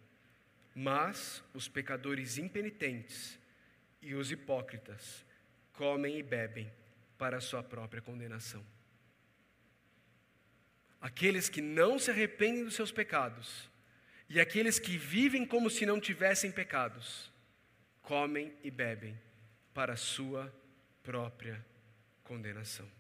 [0.81, 3.39] Mas os pecadores impenitentes
[4.01, 5.27] e os hipócritas
[5.75, 6.73] comem e bebem
[7.19, 8.65] para a sua própria condenação.
[10.99, 13.69] Aqueles que não se arrependem dos seus pecados
[14.27, 17.31] e aqueles que vivem como se não tivessem pecados,
[18.01, 19.21] comem e bebem
[19.75, 20.51] para a sua
[21.03, 21.63] própria
[22.25, 22.91] condenação.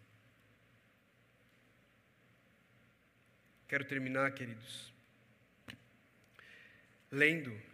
[3.67, 4.93] Quero terminar, queridos,
[7.11, 7.70] lendo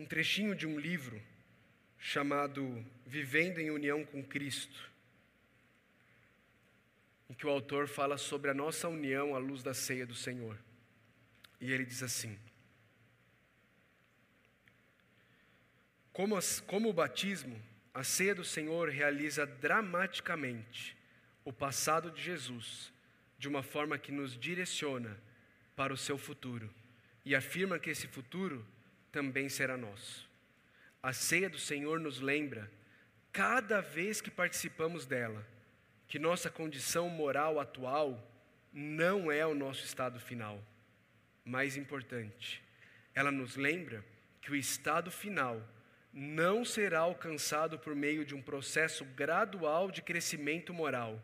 [0.00, 1.20] um trechinho de um livro
[1.98, 4.90] chamado Vivendo em União com Cristo,
[7.28, 10.58] em que o autor fala sobre a nossa união à luz da ceia do Senhor.
[11.60, 12.38] E ele diz assim:
[16.14, 17.60] Como, as, como o batismo,
[17.92, 20.96] a ceia do Senhor realiza dramaticamente
[21.44, 22.90] o passado de Jesus
[23.38, 25.20] de uma forma que nos direciona
[25.76, 26.72] para o seu futuro
[27.22, 28.66] e afirma que esse futuro
[29.10, 30.28] também será nosso.
[31.02, 32.70] A ceia do Senhor nos lembra,
[33.32, 35.46] cada vez que participamos dela,
[36.06, 38.26] que nossa condição moral atual
[38.72, 40.62] não é o nosso estado final.
[41.44, 42.62] Mais importante,
[43.14, 44.04] ela nos lembra
[44.40, 45.62] que o estado final
[46.12, 51.22] não será alcançado por meio de um processo gradual de crescimento moral,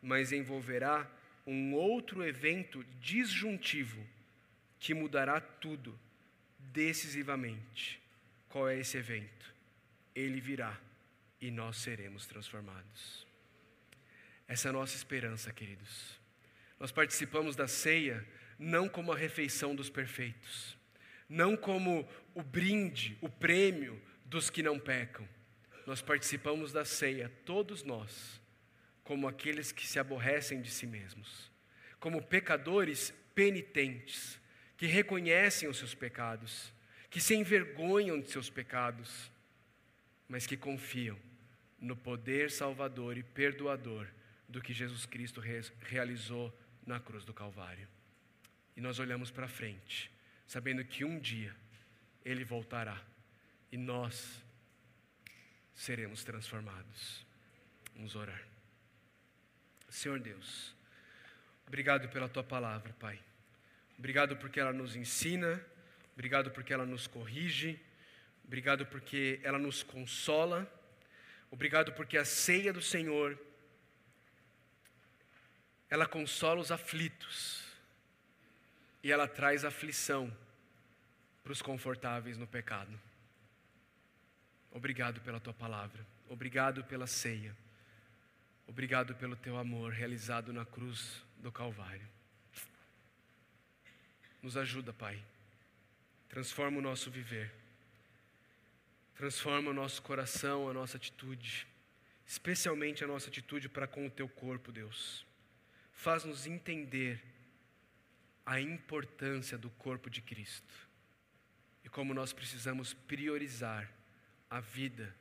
[0.00, 1.10] mas envolverá
[1.46, 4.06] um outro evento disjuntivo
[4.78, 5.98] que mudará tudo
[6.72, 8.00] decisivamente.
[8.48, 9.54] Qual é esse evento?
[10.14, 10.78] Ele virá
[11.40, 13.26] e nós seremos transformados.
[14.46, 16.18] Essa é a nossa esperança, queridos.
[16.80, 18.26] Nós participamos da ceia
[18.58, 20.76] não como a refeição dos perfeitos,
[21.28, 25.28] não como o brinde, o prêmio dos que não pecam.
[25.86, 28.40] Nós participamos da ceia, todos nós,
[29.04, 31.50] como aqueles que se aborrecem de si mesmos,
[32.00, 34.37] como pecadores penitentes,
[34.78, 36.72] que reconhecem os seus pecados,
[37.10, 39.30] que se envergonham de seus pecados,
[40.28, 41.18] mas que confiam
[41.80, 44.06] no poder salvador e perdoador
[44.48, 45.42] do que Jesus Cristo
[45.80, 46.56] realizou
[46.86, 47.88] na cruz do Calvário.
[48.76, 50.10] E nós olhamos para frente,
[50.46, 51.54] sabendo que um dia
[52.24, 53.02] Ele voltará
[53.72, 54.42] e nós
[55.74, 57.26] seremos transformados.
[57.96, 58.42] Vamos orar.
[59.88, 60.72] Senhor Deus,
[61.66, 63.27] obrigado pela tua palavra, Pai.
[63.98, 65.60] Obrigado porque ela nos ensina,
[66.14, 67.80] obrigado porque ela nos corrige,
[68.44, 70.72] obrigado porque ela nos consola,
[71.50, 73.36] obrigado porque a ceia do Senhor
[75.90, 77.64] ela consola os aflitos
[79.02, 80.32] e ela traz aflição
[81.42, 82.92] para os confortáveis no pecado.
[84.70, 87.56] Obrigado pela tua palavra, obrigado pela ceia,
[88.66, 92.17] obrigado pelo teu amor realizado na cruz do Calvário.
[94.48, 95.22] Nos ajuda, Pai,
[96.26, 97.52] transforma o nosso viver,
[99.14, 101.66] transforma o nosso coração, a nossa atitude,
[102.26, 105.26] especialmente a nossa atitude para com o teu corpo, Deus.
[105.92, 107.22] Faz-nos entender
[108.46, 110.88] a importância do corpo de Cristo
[111.84, 113.86] e como nós precisamos priorizar
[114.48, 115.14] a vida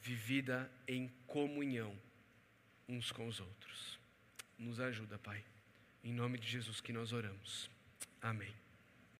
[0.00, 1.96] vivida em comunhão
[2.88, 3.96] uns com os outros.
[4.58, 5.44] Nos ajuda, Pai.
[6.02, 7.70] Em nome de Jesus que nós oramos.
[8.20, 8.61] Amém.